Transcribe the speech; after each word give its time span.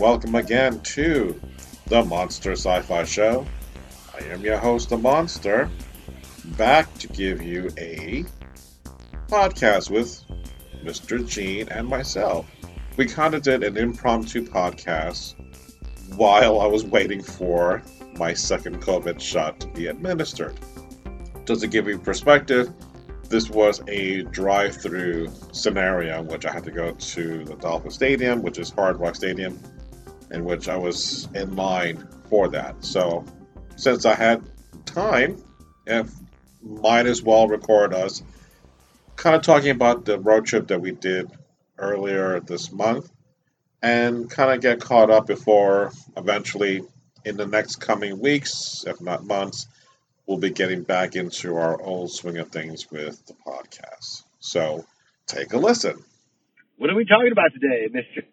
Welcome 0.00 0.34
again 0.34 0.80
to 0.80 1.38
the 1.88 2.02
Monster 2.02 2.52
Sci 2.52 2.80
Fi 2.80 3.04
Show. 3.04 3.44
I 4.18 4.24
am 4.28 4.40
your 4.40 4.56
host, 4.56 4.88
The 4.88 4.96
Monster, 4.96 5.70
back 6.56 6.92
to 7.00 7.06
give 7.08 7.42
you 7.42 7.68
a 7.76 8.24
podcast 9.28 9.90
with 9.90 10.24
Mr. 10.82 11.28
Gene 11.28 11.68
and 11.68 11.86
myself. 11.86 12.50
We 12.96 13.04
kind 13.04 13.34
of 13.34 13.42
did 13.42 13.62
an 13.62 13.76
impromptu 13.76 14.46
podcast 14.46 15.34
while 16.16 16.62
I 16.62 16.66
was 16.66 16.82
waiting 16.82 17.22
for 17.22 17.82
my 18.16 18.32
second 18.32 18.80
COVID 18.80 19.20
shot 19.20 19.60
to 19.60 19.66
be 19.68 19.88
administered. 19.88 20.58
Just 21.44 21.60
to 21.60 21.66
give 21.66 21.86
you 21.86 21.98
perspective, 21.98 22.72
this 23.28 23.50
was 23.50 23.82
a 23.86 24.22
drive-through 24.22 25.28
scenario 25.52 26.20
in 26.20 26.26
which 26.26 26.46
I 26.46 26.52
had 26.52 26.64
to 26.64 26.70
go 26.70 26.92
to 26.92 27.44
the 27.44 27.56
Dolphin 27.56 27.90
Stadium, 27.90 28.40
which 28.40 28.58
is 28.58 28.70
Hard 28.70 28.98
Rock 28.98 29.14
Stadium, 29.14 29.60
in 30.30 30.44
which 30.44 30.68
I 30.68 30.76
was 30.76 31.28
in 31.34 31.56
line 31.56 32.06
for 32.28 32.48
that. 32.48 32.84
So, 32.84 33.24
since 33.76 34.04
I 34.06 34.14
had 34.14 34.42
time, 34.86 35.42
and 35.86 36.10
might 36.62 37.06
as 37.06 37.22
well 37.22 37.48
record 37.48 37.94
us 37.94 38.22
kind 39.16 39.36
of 39.36 39.42
talking 39.42 39.70
about 39.70 40.04
the 40.04 40.18
road 40.18 40.46
trip 40.46 40.68
that 40.68 40.80
we 40.80 40.92
did 40.92 41.30
earlier 41.78 42.40
this 42.40 42.72
month, 42.72 43.10
and 43.82 44.30
kind 44.30 44.52
of 44.52 44.60
get 44.60 44.80
caught 44.80 45.10
up 45.10 45.26
before 45.26 45.92
eventually, 46.16 46.82
in 47.24 47.36
the 47.36 47.46
next 47.46 47.76
coming 47.76 48.18
weeks, 48.18 48.84
if 48.86 49.00
not 49.00 49.24
months, 49.24 49.66
we'll 50.26 50.38
be 50.38 50.50
getting 50.50 50.82
back 50.82 51.16
into 51.16 51.56
our 51.56 51.80
old 51.82 52.10
swing 52.10 52.38
of 52.38 52.48
things 52.48 52.90
with 52.90 53.24
the 53.26 53.34
podcast. 53.46 54.22
So 54.38 54.86
take 55.26 55.52
a 55.52 55.58
listen. 55.58 56.02
What 56.76 56.88
are 56.88 56.94
we 56.94 57.04
talking 57.04 57.32
about 57.32 57.52
today, 57.52 57.88
Mr. 57.92 58.24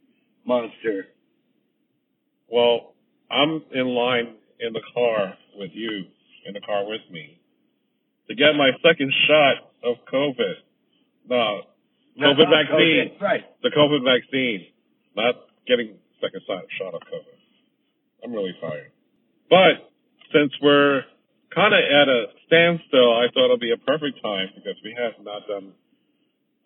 Monster? 0.45 1.07
Well, 2.49 2.93
I'm 3.29 3.61
in 3.73 3.87
line 3.87 4.35
in 4.59 4.73
the 4.73 4.81
car 4.93 5.33
with 5.55 5.71
you, 5.73 6.05
in 6.45 6.53
the 6.53 6.61
car 6.61 6.87
with 6.87 7.01
me, 7.11 7.39
to 8.29 8.35
get 8.35 8.55
my 8.55 8.71
second 8.81 9.11
shot 9.27 9.55
of 9.83 9.97
COVID. 10.11 10.55
No, 11.29 11.61
COVID 12.19 12.49
vaccine. 12.49 13.11
COVID, 13.13 13.21
Right. 13.21 13.43
The 13.61 13.69
COVID 13.69 14.03
vaccine. 14.03 14.67
Not 15.15 15.35
getting 15.67 15.97
second 16.21 16.41
shot 16.47 16.63
shot 16.79 16.93
of 16.93 17.01
COVID. 17.01 17.37
I'm 18.23 18.33
really 18.33 18.55
sorry. 18.59 18.87
But 19.49 19.91
since 20.33 20.51
we're 20.61 21.03
kind 21.53 21.73
of 21.73 21.79
at 21.79 22.07
a 22.07 22.25
standstill, 22.47 23.13
I 23.13 23.27
thought 23.33 23.51
it'd 23.51 23.59
be 23.59 23.71
a 23.71 23.77
perfect 23.77 24.21
time 24.21 24.49
because 24.55 24.75
we 24.83 24.95
have 24.97 25.13
not 25.23 25.47
done 25.47 25.73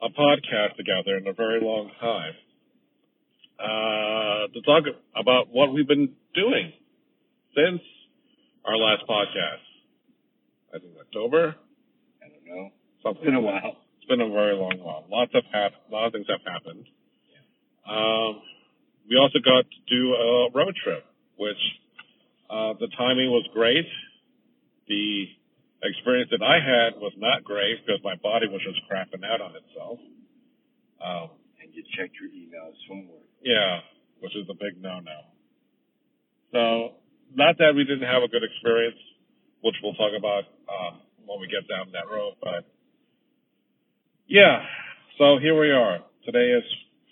a 0.02 0.10
podcast 0.10 0.78
together 0.78 1.18
in 1.18 1.28
a 1.28 1.34
very 1.34 1.62
long 1.62 1.92
time 2.00 2.34
uh, 3.62 4.48
to 4.54 4.62
talk 4.66 4.84
about 5.16 5.54
what 5.54 5.74
we've 5.74 5.88
been 5.88 6.14
doing 6.34 6.74
since 7.56 7.82
our 8.66 8.78
last 8.78 9.04
podcast. 9.08 9.66
I 10.74 10.80
think 10.80 10.94
October. 11.00 11.56
I 12.24 12.28
don't 12.30 12.46
know. 12.46 12.70
Something 13.04 13.22
It's 13.22 13.26
been 13.26 13.36
a 13.36 13.42
while. 13.42 13.78
It's 13.98 14.08
been 14.08 14.22
a 14.22 14.30
very 14.30 14.56
long 14.56 14.80
while. 14.82 15.06
Lots 15.10 15.32
of 15.36 15.44
hap- 15.52 15.74
a 15.90 15.94
lot 15.94 16.08
of 16.08 16.14
things 16.14 16.26
have 16.30 16.42
happened. 16.46 16.86
Um, 17.88 18.42
we 19.10 19.18
also 19.18 19.40
got 19.44 19.66
to 19.66 19.80
do 19.90 20.14
a 20.16 20.50
road 20.54 20.74
trip, 20.84 21.06
which 21.38 21.60
uh, 22.50 22.74
the 22.80 22.88
timing 22.98 23.30
was 23.30 23.46
great. 23.54 23.86
The 24.88 25.26
experience 25.84 26.30
that 26.32 26.42
I 26.42 26.62
had 26.62 27.02
was 27.02 27.14
not 27.18 27.44
great 27.44 27.86
because 27.86 28.02
my 28.04 28.16
body 28.22 28.48
was 28.48 28.62
just 28.62 28.80
crapping 28.90 29.26
out 29.26 29.42
on 29.42 29.54
itself. 29.56 30.00
Um, 31.02 31.30
you 31.74 31.84
checked 31.98 32.16
your 32.20 32.30
emails 32.30 32.76
from 32.88 33.08
work. 33.08 33.26
yeah, 33.44 33.80
which 34.20 34.36
is 34.36 34.46
a 34.50 34.54
big 34.54 34.82
no-no. 34.82 35.20
So, 36.52 36.96
not 37.34 37.58
that 37.60 37.74
we 37.76 37.84
didn't 37.86 38.08
have 38.08 38.24
a 38.24 38.28
good 38.28 38.44
experience, 38.44 39.00
which 39.62 39.76
we'll 39.82 39.94
talk 39.96 40.12
about 40.18 40.44
um, 40.68 41.00
when 41.26 41.40
we 41.40 41.48
get 41.48 41.68
down 41.70 41.92
that 41.94 42.12
road, 42.12 42.36
but 42.42 42.66
yeah. 44.28 44.64
So 45.18 45.38
here 45.40 45.58
we 45.60 45.72
are. 45.72 46.00
Today 46.26 46.52
is 46.58 46.64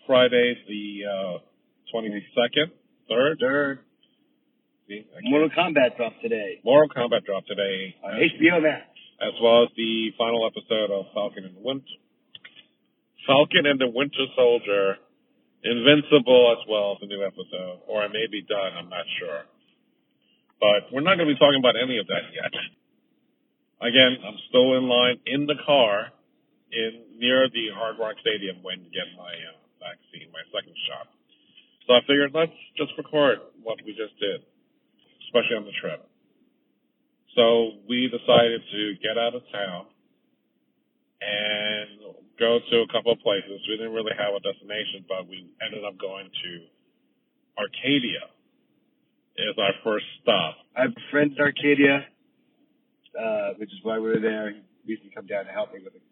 Friday, 0.08 0.56
the 0.68 1.06
uh, 1.06 1.38
22nd, 1.96 2.72
third. 3.10 3.38
Third, 3.40 3.80
See, 4.88 5.06
Mortal 5.24 5.50
Kombat 5.50 5.98
dropped 5.98 6.22
today 6.22 6.60
Mortal 6.66 6.90
Kombat 6.90 7.24
dropped 7.26 7.48
today, 7.48 7.96
on 8.04 8.18
as, 8.18 8.32
HBO 8.42 8.64
Max. 8.64 8.88
as 9.22 9.34
well 9.42 9.64
as 9.64 9.70
the 9.78 10.10
final 10.18 10.48
episode 10.50 10.90
of 10.92 11.06
Falcon 11.14 11.46
and 11.46 11.56
the 11.56 11.62
Winter 11.62 11.86
Falcon 13.30 13.70
and 13.70 13.78
the 13.78 13.86
Winter 13.94 14.26
Soldier, 14.34 14.98
Invincible 15.62 16.56
as 16.56 16.66
well 16.66 16.96
as 16.96 17.04
the 17.04 17.12
new 17.12 17.22
episode, 17.22 17.84
or 17.86 18.02
it 18.08 18.16
may 18.16 18.26
be 18.32 18.42
done. 18.42 18.80
I'm 18.80 18.90
not 18.90 19.04
sure, 19.20 19.44
but 20.58 20.88
we're 20.90 21.06
not 21.06 21.20
going 21.20 21.28
to 21.28 21.36
be 21.36 21.38
talking 21.38 21.60
about 21.60 21.76
any 21.76 22.00
of 22.00 22.08
that 22.08 22.32
yet. 22.32 22.50
Again, 23.84 24.24
I'm 24.24 24.40
still 24.48 24.80
in 24.80 24.88
line 24.88 25.20
in 25.28 25.46
the 25.46 25.60
car 25.68 26.16
in 26.72 27.20
near 27.20 27.52
the 27.52 27.76
Hard 27.76 28.00
Rock 28.00 28.16
Stadium 28.24 28.64
waiting 28.64 28.88
to 28.88 28.94
get 28.96 29.12
my 29.20 29.36
uh, 29.36 29.60
vaccine, 29.84 30.32
my 30.32 30.42
second 30.50 30.74
shot. 30.88 31.12
So 31.86 32.00
I 32.00 32.02
figured 32.08 32.32
let's 32.34 32.56
just 32.80 32.96
record 32.96 33.44
what 33.62 33.84
we 33.84 33.94
just 34.00 34.16
did, 34.18 34.48
especially 35.28 35.60
on 35.60 35.68
the 35.68 35.76
trip. 35.76 36.08
So 37.36 37.84
we 37.84 38.08
decided 38.08 38.64
to 38.64 38.82
get 39.04 39.20
out 39.20 39.36
of 39.36 39.44
town 39.52 39.92
and 41.20 42.16
go 42.40 42.60
to 42.60 42.76
a 42.82 42.88
couple 42.88 43.12
of 43.12 43.20
places. 43.20 43.60
We 43.68 43.78
didn't 43.78 43.94
really 43.94 44.16
have 44.18 44.34
a 44.34 44.40
destination, 44.40 45.06
but 45.08 45.28
we 45.28 45.52
ended 45.62 45.84
up 45.84 46.00
going 46.00 46.32
to 46.32 46.52
Arcadia. 47.60 48.32
Is 49.40 49.56
our 49.56 49.72
first 49.88 50.04
stop. 50.20 50.60
I 50.76 50.84
have 50.84 50.92
a 50.92 51.06
friend 51.12 51.32
in 51.32 51.40
Arcadia, 51.40 52.04
uh, 53.16 53.56
which 53.56 53.72
is 53.72 53.80
why 53.88 53.96
we 53.96 54.12
were 54.12 54.20
there. 54.20 54.52
He 54.52 54.60
used 54.84 55.04
to 55.08 55.12
come 55.16 55.32
down 55.32 55.48
to 55.48 55.52
help 55.56 55.72
me 55.72 55.80
with 55.80 55.96
it. 55.96 56.04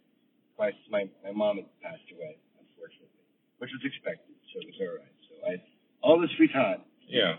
My, 0.55 0.71
my, 0.87 1.11
my 1.19 1.35
mom 1.35 1.59
had 1.59 1.67
passed 1.83 2.07
away, 2.15 2.39
unfortunately, 2.55 3.19
which 3.59 3.67
was 3.75 3.83
expected, 3.83 4.31
so 4.47 4.63
it 4.63 4.71
was 4.71 4.79
all 4.79 4.95
right. 4.95 5.15
So 5.27 5.31
I 5.43 5.49
had 5.59 5.63
all 5.99 6.23
this 6.23 6.31
free 6.39 6.47
time. 6.47 6.87
Yeah. 7.03 7.35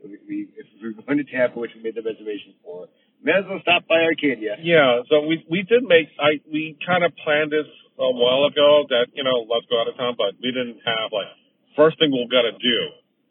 So 0.00 0.08
we, 0.08 0.16
we, 0.24 0.36
if 0.56 0.64
we 0.80 0.88
were 0.88 1.02
going 1.04 1.20
to 1.20 1.28
Tampa, 1.28 1.60
which 1.60 1.76
we 1.76 1.84
made 1.84 1.92
the 1.92 2.00
reservation 2.00 2.56
for, 2.64 2.88
may 3.22 3.32
as 3.32 3.44
well 3.48 3.60
stop 3.62 3.86
by 3.88 4.02
Arcadia. 4.02 4.56
Yeah, 4.62 5.02
so 5.08 5.26
we 5.26 5.44
we 5.50 5.62
did 5.62 5.82
make 5.84 6.08
I 6.20 6.40
we 6.50 6.76
kind 6.84 7.04
of 7.04 7.12
planned 7.24 7.52
this 7.52 7.66
a 7.98 8.10
while 8.10 8.44
ago 8.46 8.84
that 8.88 9.08
you 9.14 9.24
know 9.24 9.46
let's 9.48 9.66
go 9.70 9.80
out 9.80 9.88
of 9.88 9.96
town, 9.96 10.14
but 10.18 10.34
we 10.42 10.50
didn't 10.52 10.80
have 10.84 11.12
like 11.12 11.28
first 11.76 11.98
thing 11.98 12.10
we 12.12 12.26
got 12.30 12.42
to 12.42 12.52
do. 12.52 12.78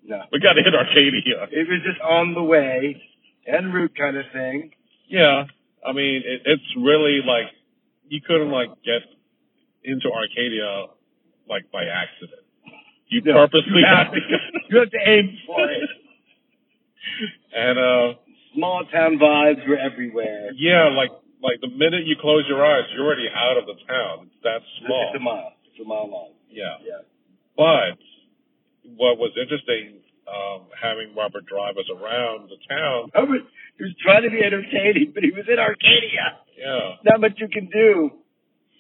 No. 0.04 0.22
We 0.32 0.40
got 0.40 0.54
to 0.54 0.64
hit 0.64 0.74
Arcadia. 0.74 1.46
It 1.52 1.68
was 1.70 1.82
just 1.86 2.02
on 2.02 2.34
the 2.34 2.42
way, 2.42 2.98
en 3.46 3.72
route 3.72 3.94
kind 3.96 4.18
of 4.18 4.26
thing. 4.34 4.72
Yeah, 5.08 5.46
I 5.86 5.92
mean 5.94 6.24
it, 6.26 6.42
it's 6.46 6.70
really 6.78 7.22
like 7.26 7.52
you 8.10 8.22
couldn't 8.22 8.52
like 8.52 8.70
get 8.84 9.02
into 9.84 10.08
Arcadia 10.12 10.88
like 11.50 11.72
by 11.72 11.84
accident. 11.86 12.42
You 13.10 13.22
No, 13.26 13.34
purposely 13.46 13.82
you 13.82 13.86
have 13.86 14.12
to- 14.14 14.20
you 14.70 14.80
have 14.80 14.90
to 14.92 15.00
aim 15.06 15.38
for 15.46 15.70
it. 15.70 15.90
and 17.56 17.78
uh 17.78 18.14
Small 18.54 18.84
town 18.92 19.18
vibes 19.18 19.64
were 19.68 19.78
everywhere. 19.80 20.52
yeah, 20.58 20.90
like 20.96 21.12
like 21.42 21.60
the 21.62 21.70
minute 21.72 22.06
you 22.06 22.16
close 22.22 22.44
your 22.48 22.62
eyes, 22.66 22.84
you're 22.94 23.06
already 23.06 23.28
out 23.34 23.58
of 23.58 23.66
the 23.66 23.78
town. 23.88 24.28
It's 24.30 24.44
that 24.44 24.62
small. 24.86 25.10
It's 25.10 25.18
a 25.18 25.24
mile. 25.24 25.54
It's 25.66 25.80
a 25.80 25.88
mile 25.88 26.10
long. 26.10 26.32
Yeah. 26.50 26.78
Yeah. 26.86 27.02
But 27.58 27.98
what 28.98 29.18
was 29.18 29.32
interesting, 29.40 30.04
um, 30.30 30.68
having 30.78 31.16
Robert 31.16 31.46
drive 31.48 31.78
us 31.78 31.88
around 31.90 32.50
the 32.52 32.60
town, 32.70 33.10
Robert, 33.16 33.42
he 33.78 33.84
was 33.84 33.96
trying 34.04 34.24
to 34.24 34.30
be 34.30 34.44
entertaining, 34.44 35.12
but 35.16 35.24
he 35.24 35.32
was 35.32 35.46
in 35.50 35.58
Arcadia. 35.58 36.38
yeah. 36.58 37.02
Not 37.08 37.22
much 37.22 37.40
you 37.42 37.48
can 37.50 37.66
do 37.74 38.12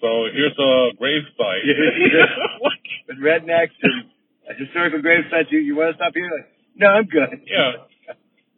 So 0.01 0.27
here's 0.33 0.57
a 0.59 0.93
grave 0.99 1.23
site. 1.37 1.65
with 3.07 3.17
rednecks 3.17 3.73
and 3.81 4.05
a 4.49 4.53
historical 4.53 5.01
grave 5.01 5.25
site. 5.31 5.47
You, 5.49 5.59
you 5.59 5.75
want 5.75 5.93
to 5.93 5.97
stop 5.97 6.13
here? 6.13 6.29
Like, 6.29 6.49
no, 6.75 6.87
I'm 6.87 7.05
good. 7.05 7.41
yeah. 7.47 7.89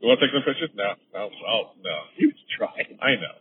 You 0.03 0.11
want 0.11 0.19
to 0.19 0.27
take 0.27 0.35
some 0.35 0.43
pictures? 0.43 0.67
No. 0.75 0.99
No. 1.15 1.31
Oh, 1.47 1.71
no. 1.79 1.95
He 2.19 2.27
was 2.27 2.35
trying. 2.59 2.99
I 2.99 3.15
know. 3.15 3.39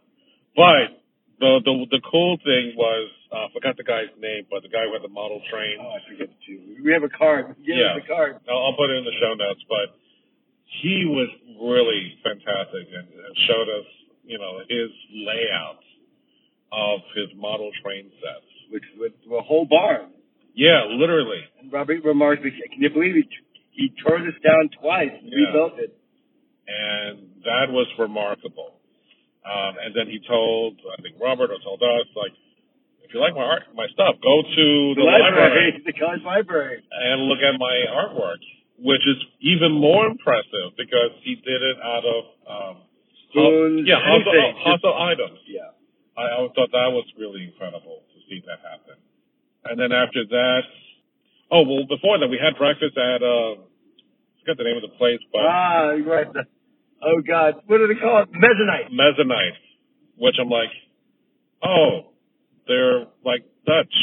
But 0.55 1.03
the 1.43 1.59
the 1.67 1.75
the 1.99 2.03
cool 2.07 2.39
thing 2.47 2.79
was 2.79 3.11
uh, 3.35 3.51
I 3.51 3.53
forgot 3.53 3.75
the 3.75 3.83
guy's 3.83 4.15
name, 4.23 4.47
but 4.47 4.63
the 4.63 4.71
guy 4.71 4.87
who 4.87 4.95
had 4.95 5.03
the 5.03 5.11
model 5.11 5.43
train. 5.51 5.83
Oh, 5.83 5.99
I 5.99 6.01
forget 6.07 6.31
too. 6.47 6.79
We 6.79 6.95
have 6.95 7.03
a 7.03 7.11
card. 7.11 7.59
Give 7.67 7.75
Yeah. 7.75 7.99
the 7.99 8.07
card. 8.07 8.39
I'll, 8.47 8.71
I'll 8.71 8.77
put 8.79 8.95
it 8.95 8.97
in 9.03 9.05
the 9.05 9.17
show 9.19 9.35
notes, 9.35 9.59
but 9.67 9.99
he 10.87 11.03
was 11.11 11.29
really 11.59 12.15
fantastic 12.23 12.87
and, 12.95 13.11
and 13.11 13.33
showed 13.51 13.69
us, 13.69 13.89
you 14.25 14.39
know, 14.39 14.63
his 14.71 14.89
layout 15.13 15.83
of 16.71 17.01
his 17.19 17.29
model 17.37 17.71
train 17.83 18.07
sets. 18.23 18.49
Which 18.71 18.87
with 18.97 19.13
a 19.29 19.43
whole 19.43 19.67
barn. 19.67 20.15
Yeah, 20.55 20.87
literally. 20.89 21.43
And 21.61 21.73
Robert 21.73 22.05
remarked, 22.05 22.43
"Can 22.45 22.81
you 22.81 22.89
believe 22.89 23.19
he 23.19 23.25
he 23.73 23.85
tore 24.05 24.21
this 24.23 24.39
down 24.47 24.71
twice 24.81 25.11
and 25.11 25.27
Yeah. 25.29 25.49
rebuilt 25.51 25.77
it?" 25.83 25.93
And 26.69 27.43
that 27.45 27.71
was 27.71 27.87
remarkable. 27.99 28.79
Um, 29.43 29.75
and 29.83 29.91
then 29.95 30.07
he 30.07 30.23
told, 30.23 30.79
I 30.87 31.03
think 31.03 31.19
Robert 31.19 31.51
or 31.51 31.59
told 31.65 31.83
us, 31.83 32.07
like, 32.15 32.33
if 33.03 33.11
you 33.11 33.19
like 33.19 33.35
my 33.35 33.43
art, 33.43 33.67
my 33.75 33.91
stuff, 33.91 34.15
go 34.23 34.43
to 34.47 34.67
the, 34.95 35.03
library. 35.03 35.83
the 35.87 35.93
college 35.93 36.23
library. 36.23 36.79
and 36.91 37.27
look 37.27 37.43
at 37.43 37.59
my 37.59 37.77
artwork, 37.91 38.41
which 38.79 39.03
is 39.03 39.19
even 39.43 39.75
more 39.75 40.07
impressive 40.07 40.79
because 40.79 41.11
he 41.27 41.35
did 41.35 41.61
it 41.61 41.79
out 41.83 42.07
of 42.07 42.23
um, 42.47 42.77
Spoons, 43.33 43.89
yeah, 43.89 43.97
hustle, 43.97 44.55
hustle 44.61 44.95
items. 44.95 45.41
Yeah. 45.49 45.73
I, 46.17 46.37
I 46.37 46.49
thought 46.53 46.69
that 46.71 46.93
was 46.93 47.09
really 47.17 47.49
incredible 47.49 48.05
to 48.13 48.19
see 48.29 48.45
that 48.45 48.61
happen. 48.61 49.01
And 49.65 49.81
then 49.81 49.93
after 49.93 50.25
that, 50.29 50.63
oh 51.51 51.65
well, 51.65 51.89
before 51.89 52.19
that 52.21 52.29
we 52.29 52.37
had 52.37 52.59
breakfast 52.61 52.97
at 52.97 53.25
uh, 53.25 53.57
forgot 54.43 54.59
the 54.59 54.65
name 54.65 54.77
of 54.77 54.83
the 54.83 54.95
place, 54.99 55.21
but 55.33 55.43
Ah, 55.47 55.95
right. 56.05 56.27
Oh 57.03 57.19
God, 57.27 57.63
what 57.67 57.79
do 57.79 57.87
they 57.89 57.99
call 57.99 58.23
it? 58.23 58.29
Mezzanine. 58.33 58.91
Mezzanite, 58.95 59.59
which 60.19 60.37
I'm 60.41 60.49
like, 60.51 60.71
oh, 61.65 62.13
they're 62.69 63.07
like 63.25 63.43
Dutch, 63.67 63.95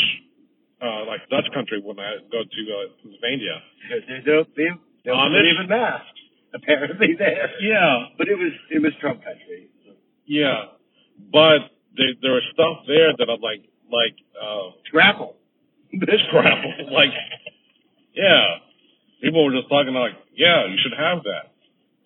uh, 0.81 1.05
like 1.07 1.23
Dutch 1.29 1.47
country 1.53 1.79
when 1.83 1.99
I 1.99 2.17
go 2.31 2.43
to 2.43 2.61
uh, 2.75 2.91
Pennsylvania. 3.03 3.55
They 3.89 4.31
don't 4.31 4.47
they 4.55 4.63
don't 5.11 5.31
believe 5.31 5.59
in 5.63 5.67
masks. 5.69 6.19
Apparently 6.53 7.13
there. 7.17 7.49
Yeah, 7.61 8.05
But 8.17 8.27
it 8.27 8.35
was 8.35 8.51
it 8.71 8.81
was 8.81 8.91
Trump 8.99 9.23
country. 9.23 9.69
yeah, 10.25 10.75
but 11.31 11.59
there 11.95 12.13
there 12.21 12.33
was 12.33 12.43
stuff 12.53 12.83
there 12.87 13.13
that 13.17 13.29
I'm 13.29 13.39
like, 13.41 13.63
like 13.91 14.15
uh, 14.35 14.71
Scrapple. 14.87 15.35
scrabble, 16.29 16.93
like, 16.93 17.09
yeah. 18.13 18.57
People 19.21 19.45
were 19.45 19.55
just 19.55 19.67
talking 19.67 19.93
like, 19.93 20.15
yeah, 20.35 20.65
you 20.67 20.79
should 20.79 20.95
have 20.95 21.23
that, 21.27 21.51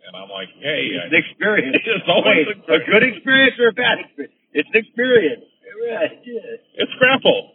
and 0.07 0.17
I'm 0.17 0.29
like, 0.29 0.49
hey, 0.57 0.97
It's 0.97 1.13
an 1.13 1.17
experience. 1.17 1.77
It's 1.85 2.09
always 2.09 2.47
Wait, 2.47 2.57
an 2.57 2.81
a 2.81 2.81
good 2.85 3.03
experience 3.05 3.55
or 3.59 3.69
a 3.69 3.77
bad 3.77 4.01
experience? 4.01 4.35
It's 4.53 4.69
an 4.73 4.79
experience. 4.81 5.45
Right, 5.73 6.21
yeah. 6.25 6.81
it's 6.81 6.93
grapple. 6.97 7.53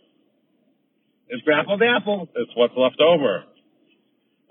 It's 1.28 1.42
grappled 1.42 1.82
apple. 1.82 2.28
It's 2.34 2.52
what's 2.54 2.74
left 2.76 3.00
over. 3.00 3.44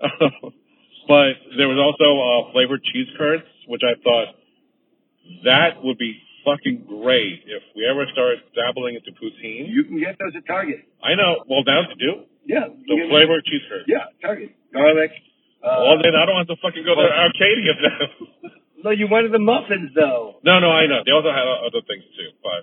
but 0.00 1.32
there 1.56 1.68
was 1.68 1.78
also 1.78 2.06
uh, 2.06 2.52
flavored 2.52 2.82
cheese 2.84 3.08
curds, 3.16 3.44
which 3.66 3.82
I 3.82 3.98
thought 4.02 4.34
that 5.44 5.82
would 5.82 5.98
be 5.98 6.20
fucking 6.48 6.88
great 6.88 7.44
if 7.44 7.62
we 7.76 7.84
ever 7.84 8.08
start 8.16 8.40
dabbling 8.56 8.96
into 8.96 9.12
poutine. 9.20 9.68
You 9.68 9.84
can 9.84 10.00
get 10.00 10.16
those 10.16 10.32
at 10.32 10.46
Target. 10.48 10.88
I 11.04 11.12
know. 11.14 11.44
Well, 11.44 11.60
now 11.68 11.84
to 11.84 11.96
do 12.00 12.24
Yeah. 12.48 12.72
the 12.72 12.96
flavored 13.12 13.44
cheese 13.44 13.60
curds. 13.68 13.84
Yeah, 13.86 14.08
Target. 14.24 14.56
Garlic. 14.72 15.12
Uh, 15.60 15.84
well, 15.84 15.98
then 16.00 16.14
I 16.16 16.24
don't 16.24 16.38
have 16.40 16.48
to 16.54 16.56
fucking 16.62 16.84
go 16.86 16.94
to 16.96 17.04
Arcadia 17.04 17.74
then. 17.76 18.08
no, 18.84 18.90
you 18.94 19.08
wanted 19.10 19.32
the 19.36 19.42
muffins 19.42 19.90
though. 19.92 20.40
no, 20.46 20.58
no, 20.62 20.70
I 20.72 20.86
know. 20.88 21.02
They 21.04 21.12
also 21.12 21.28
had 21.34 21.44
other 21.44 21.82
things 21.84 22.04
too, 22.16 22.30
but 22.40 22.62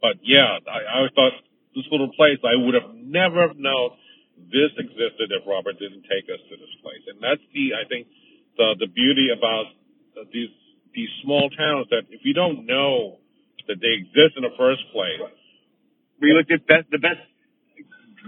but 0.00 0.14
yeah, 0.24 0.60
I, 0.68 1.04
I 1.04 1.08
thought 1.16 1.32
this 1.74 1.84
little 1.90 2.12
place 2.16 2.38
I 2.44 2.56
would 2.56 2.74
have 2.76 2.92
never 2.94 3.52
known 3.56 3.96
this 4.52 4.72
existed 4.76 5.28
if 5.32 5.44
Robert 5.46 5.76
didn't 5.78 6.04
take 6.08 6.24
us 6.32 6.40
to 6.48 6.54
this 6.56 6.74
place, 6.84 7.04
and 7.08 7.20
that's 7.20 7.44
the 7.52 7.72
I 7.76 7.84
think 7.88 8.08
the 8.60 8.76
the 8.80 8.88
beauty 8.92 9.28
about 9.32 9.72
these 10.36 10.52
these 11.00 11.12
small 11.24 11.48
towns 11.48 11.88
that 11.88 12.04
if 12.12 12.20
you 12.28 12.34
don't 12.36 12.66
know 12.68 13.16
that 13.68 13.80
they 13.80 13.94
exist 14.04 14.36
in 14.36 14.44
the 14.44 14.52
first 14.60 14.84
place, 14.92 15.24
We 16.20 16.36
looked 16.36 16.52
at 16.52 16.68
best, 16.68 16.86
the 16.92 17.00
best 17.00 17.24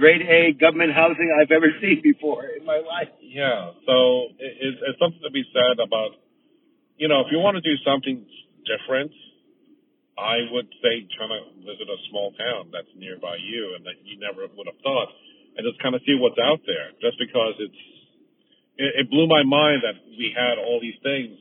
grade 0.00 0.24
A 0.24 0.56
government 0.56 0.96
housing 0.96 1.28
I've 1.28 1.52
ever 1.52 1.68
seen 1.82 2.00
before 2.00 2.48
in 2.48 2.64
my 2.64 2.80
life. 2.80 3.12
Yeah, 3.20 3.76
so 3.84 4.32
it, 4.40 4.52
it's, 4.64 4.80
it's 4.88 4.98
something 4.98 5.20
to 5.20 5.30
be 5.30 5.44
said 5.52 5.76
about, 5.84 6.16
you 6.96 7.08
know, 7.08 7.20
if 7.20 7.28
you 7.28 7.38
want 7.44 7.60
to 7.60 7.64
do 7.64 7.76
something 7.84 8.24
different, 8.64 9.12
I 10.16 10.48
would 10.52 10.68
say 10.80 11.04
try 11.16 11.28
to 11.28 11.40
visit 11.60 11.88
a 11.88 11.98
small 12.08 12.32
town 12.36 12.72
that's 12.72 12.88
nearby 12.96 13.36
you 13.40 13.76
and 13.76 13.84
that 13.84 14.00
you 14.04 14.16
never 14.20 14.48
would 14.48 14.68
have 14.68 14.80
thought, 14.80 15.08
and 15.56 15.60
just 15.68 15.80
kind 15.84 15.92
of 15.92 16.00
see 16.08 16.16
what's 16.16 16.40
out 16.40 16.64
there. 16.64 16.96
Just 17.04 17.20
because 17.20 17.56
it's, 17.60 17.82
it, 18.80 19.04
it 19.04 19.06
blew 19.12 19.28
my 19.28 19.44
mind 19.44 19.84
that 19.84 20.00
we 20.16 20.32
had 20.32 20.56
all 20.56 20.80
these 20.80 20.96
things. 21.04 21.36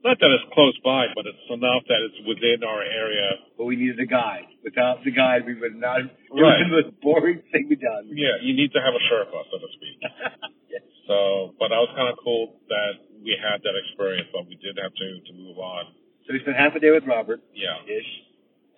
Not 0.00 0.16
that 0.16 0.30
it's 0.32 0.48
close 0.56 0.72
by, 0.80 1.12
but 1.12 1.28
it's 1.28 1.44
enough 1.52 1.84
that 1.92 2.00
it's 2.08 2.20
within 2.24 2.64
our 2.64 2.80
area. 2.80 3.36
But 3.60 3.68
we 3.68 3.76
needed 3.76 4.00
a 4.00 4.08
guide. 4.08 4.48
Without 4.64 5.04
the 5.04 5.12
guide, 5.12 5.44
we 5.44 5.54
would 5.60 5.76
not. 5.76 6.00
It 6.00 6.08
Right. 6.32 6.64
was 6.72 6.88
the 6.88 6.96
boring 7.04 7.42
thing 7.52 7.68
we 7.68 7.76
done. 7.76 8.08
Yeah, 8.08 8.40
you 8.40 8.54
need 8.56 8.72
to 8.72 8.80
have 8.80 8.94
a 8.96 9.02
Sherpa, 9.12 9.44
so 9.52 9.58
to 9.60 9.68
speak. 9.76 9.96
yes. 10.72 10.80
So, 11.06 11.52
but 11.60 11.68
that 11.68 11.80
was 11.84 11.92
kind 11.92 12.08
of 12.08 12.16
cool 12.24 12.56
that 12.72 12.92
we 13.20 13.36
had 13.36 13.60
that 13.60 13.76
experience, 13.76 14.28
but 14.32 14.48
we 14.48 14.56
did 14.56 14.78
have 14.80 14.94
to 14.94 15.06
to 15.20 15.32
move 15.36 15.58
on. 15.60 15.84
So 16.24 16.32
we 16.32 16.40
spent 16.40 16.56
half 16.56 16.72
a 16.74 16.80
day 16.80 16.90
with 16.96 17.04
Robert 17.04 17.40
Yeah. 17.52 17.76
ish, 17.84 18.10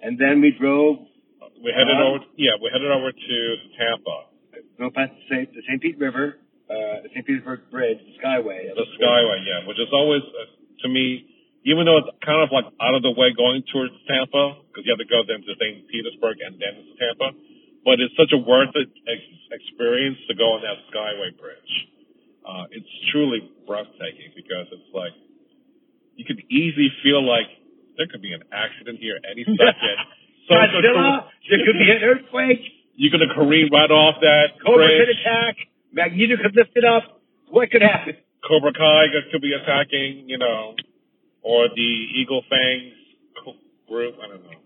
and 0.03 0.19
then 0.19 0.41
we 0.43 0.51
drove 0.59 1.07
We 1.63 1.71
headed 1.71 1.95
Uh, 1.95 2.03
over. 2.19 2.25
Yeah, 2.35 2.57
we 2.61 2.71
headed 2.75 2.91
over 2.91 3.13
to 3.13 3.37
Tampa, 3.79 4.19
drove 4.77 4.95
past 4.95 5.13
the 5.15 5.23
St. 5.31 5.55
the 5.55 5.63
St. 5.63 5.79
Pete 5.81 5.99
River, 5.99 6.39
uh, 6.69 7.03
the 7.07 7.11
St. 7.15 7.23
Petersburg 7.27 7.71
Bridge, 7.71 7.99
the 8.03 8.15
Skyway. 8.19 8.75
the 8.75 8.87
Skyway. 8.99 9.47
Yeah, 9.47 9.67
which 9.69 9.79
is 9.79 9.87
always 9.93 10.23
uh, 10.27 10.47
to 10.83 10.89
me, 10.89 11.27
even 11.65 11.87
though 11.87 11.99
it's 12.03 12.11
kind 12.27 12.43
of 12.43 12.51
like 12.51 12.67
out 12.83 12.95
of 12.99 13.03
the 13.07 13.15
way 13.15 13.31
going 13.35 13.63
towards 13.71 13.95
Tampa 14.11 14.59
because 14.71 14.83
you 14.87 14.91
have 14.95 15.03
to 15.03 15.09
go 15.09 15.23
then 15.27 15.41
to 15.47 15.53
St. 15.59 15.87
Petersburg 15.89 16.43
and 16.43 16.59
then 16.59 16.75
to 16.83 16.93
Tampa, 16.99 17.35
but 17.87 17.99
it's 18.03 18.15
such 18.19 18.31
a 18.35 18.41
worth 18.41 18.75
it 18.75 18.91
ex- 19.07 19.47
experience 19.55 20.19
to 20.27 20.35
go 20.35 20.59
on 20.59 20.63
that 20.67 20.79
Skyway 20.91 21.31
bridge. 21.39 21.73
Uh, 22.43 22.67
it's 22.75 22.89
truly 23.15 23.47
breathtaking 23.67 24.35
because 24.35 24.67
it's 24.75 24.91
like 24.91 25.15
you 26.19 26.25
could 26.27 26.43
easily 26.51 26.91
feel 27.03 27.23
like 27.23 27.47
there 27.97 28.07
could 28.11 28.23
be 28.23 28.33
an 28.35 28.43
accident 28.53 28.99
here 28.99 29.19
any 29.23 29.45
second. 29.45 29.99
So 30.51 30.59
Godzilla. 30.59 31.31
There 31.49 31.63
could 31.63 31.79
be 31.79 31.87
an 31.87 32.03
earthquake. 32.03 32.59
You're 32.99 33.15
gonna 33.15 33.31
careen 33.33 33.71
right 33.71 33.89
off 33.95 34.19
that 34.27 34.59
Cobra 34.59 34.91
bridge. 34.91 35.07
could 35.07 35.15
attack. 35.23 35.55
Magneto 35.93 36.35
could 36.43 36.57
lift 36.57 36.75
it 36.75 36.85
up. 36.85 37.23
What 37.47 37.71
could 37.71 37.81
happen? 37.81 38.17
Cobra 38.47 38.73
Kai 38.73 39.07
could 39.31 39.43
be 39.43 39.53
attacking, 39.55 40.29
you 40.29 40.39
know, 40.39 40.75
or 41.43 41.69
the 41.69 41.93
Eagle 42.21 42.43
Fangs 42.51 42.95
group. 43.89 44.15
I 44.23 44.29
don't 44.29 44.43
know. 44.45 44.59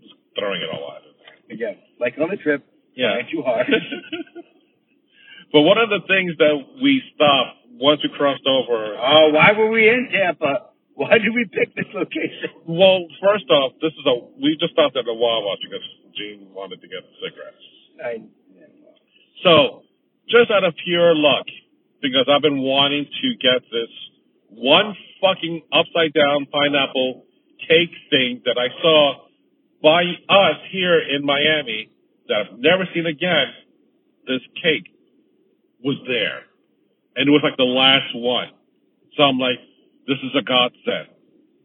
Just 0.00 0.14
throwing 0.38 0.60
it 0.62 0.68
all 0.72 0.90
out. 0.92 1.02
There. 1.02 1.54
Again, 1.56 1.76
like 2.00 2.14
on 2.20 2.30
the 2.30 2.36
trip, 2.36 2.64
Yeah. 2.94 3.12
trying 3.20 3.30
too 3.30 3.42
hard. 3.42 3.66
but 5.52 5.62
one 5.62 5.78
of 5.78 5.88
the 5.90 6.00
things 6.06 6.36
that 6.38 6.54
we 6.82 7.02
stopped 7.14 7.56
once 7.80 8.00
we 8.02 8.10
crossed 8.16 8.46
over. 8.46 8.96
oh, 8.98 9.30
why 9.32 9.52
were 9.56 9.70
we 9.70 9.88
in 9.88 10.08
Tampa? 10.12 10.66
Why 10.94 11.18
did 11.18 11.30
we 11.32 11.44
pick 11.46 11.74
this 11.76 11.86
location? 11.94 12.50
Well, 12.66 13.06
first 13.22 13.46
off, 13.50 13.72
this 13.80 13.92
is 13.94 14.04
a 14.06 14.14
we 14.42 14.56
just 14.58 14.72
stopped 14.72 14.96
at 14.96 15.04
the 15.04 15.14
Wawa 15.14 15.56
because 15.62 15.84
Gene 16.16 16.48
wanted 16.52 16.80
to 16.82 16.88
get 16.88 17.06
cigarettes. 17.22 17.64
I, 18.02 18.22
So, 19.44 19.82
just 20.28 20.50
out 20.50 20.64
of 20.64 20.74
pure 20.84 21.14
luck, 21.14 21.46
because 22.02 22.26
I've 22.30 22.42
been 22.42 22.60
wanting 22.60 23.06
to 23.06 23.28
get 23.40 23.62
this 23.70 23.92
one 24.50 24.94
fucking 25.20 25.62
upside 25.72 26.12
down 26.14 26.46
pineapple 26.52 27.24
cake 27.68 27.94
thing 28.10 28.42
that 28.44 28.56
I 28.56 28.68
saw 28.80 29.28
by 29.82 30.02
us 30.02 30.58
here 30.70 30.98
in 30.98 31.24
Miami 31.24 31.90
that 32.28 32.34
I've 32.34 32.58
never 32.58 32.84
seen 32.94 33.06
again. 33.06 33.52
This 34.26 34.40
cake 34.62 34.92
was 35.82 35.96
there. 36.06 36.44
And 37.16 37.28
it 37.28 37.30
was 37.30 37.40
like 37.42 37.56
the 37.56 37.64
last 37.64 38.14
one. 38.14 38.48
So 39.16 39.22
I'm 39.22 39.38
like, 39.38 39.58
this 40.06 40.18
is 40.22 40.30
a 40.38 40.42
godsend. 40.42 41.08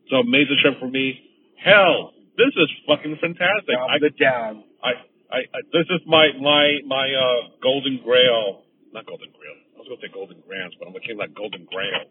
So 0.09 0.23
made 0.23 0.47
trip 0.61 0.79
for 0.79 0.89
me. 0.89 1.19
Hell, 1.63 2.11
this 2.37 2.51
is 2.55 2.69
fucking 2.87 3.17
fantastic. 3.21 3.75
I, 3.77 3.95
it 4.01 4.17
down. 4.19 4.63
I, 4.83 4.89
I, 5.31 5.39
I 5.47 5.59
this 5.71 5.87
is 5.89 6.01
my 6.05 6.29
my 6.41 6.79
my 6.85 7.07
uh 7.13 7.49
golden 7.61 8.01
grail, 8.03 8.63
not 8.91 9.05
golden 9.05 9.29
grail. 9.31 9.62
I 9.83 9.91
was 9.91 9.99
gonna 9.99 10.07
say 10.07 10.13
golden 10.15 10.39
grants, 10.47 10.79
but 10.79 10.87
I'm 10.87 10.95
looking 10.95 11.19
like 11.19 11.35
golden 11.35 11.67
grail. 11.67 12.07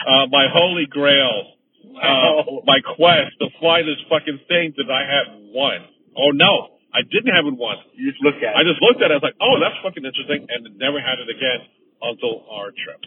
Uh, 0.00 0.24
my 0.32 0.48
holy 0.48 0.88
grail, 0.88 1.60
uh, 1.92 2.64
my 2.64 2.80
quest 2.96 3.36
to 3.44 3.52
fly 3.60 3.84
this 3.84 4.00
fucking 4.08 4.40
thing 4.48 4.72
that 4.80 4.88
I 4.88 5.04
had 5.04 5.26
won. 5.52 5.84
Oh 6.16 6.32
no, 6.32 6.80
I 6.88 7.04
didn't 7.04 7.36
have 7.36 7.44
it 7.44 7.52
once. 7.52 7.84
You 7.92 8.08
just 8.08 8.24
look 8.24 8.40
at 8.40 8.56
I 8.56 8.64
just 8.64 8.80
looked 8.80 9.04
at 9.04 9.12
it. 9.12 9.14
I 9.14 9.20
was 9.20 9.28
like, 9.28 9.36
oh, 9.44 9.60
that's 9.60 9.76
fucking 9.84 10.00
interesting, 10.00 10.48
and 10.48 10.72
never 10.80 11.04
had 11.04 11.20
it 11.20 11.28
again 11.28 11.68
until 12.00 12.48
our 12.48 12.72
trip. 12.72 13.04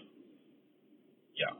Yeah, 1.34 1.58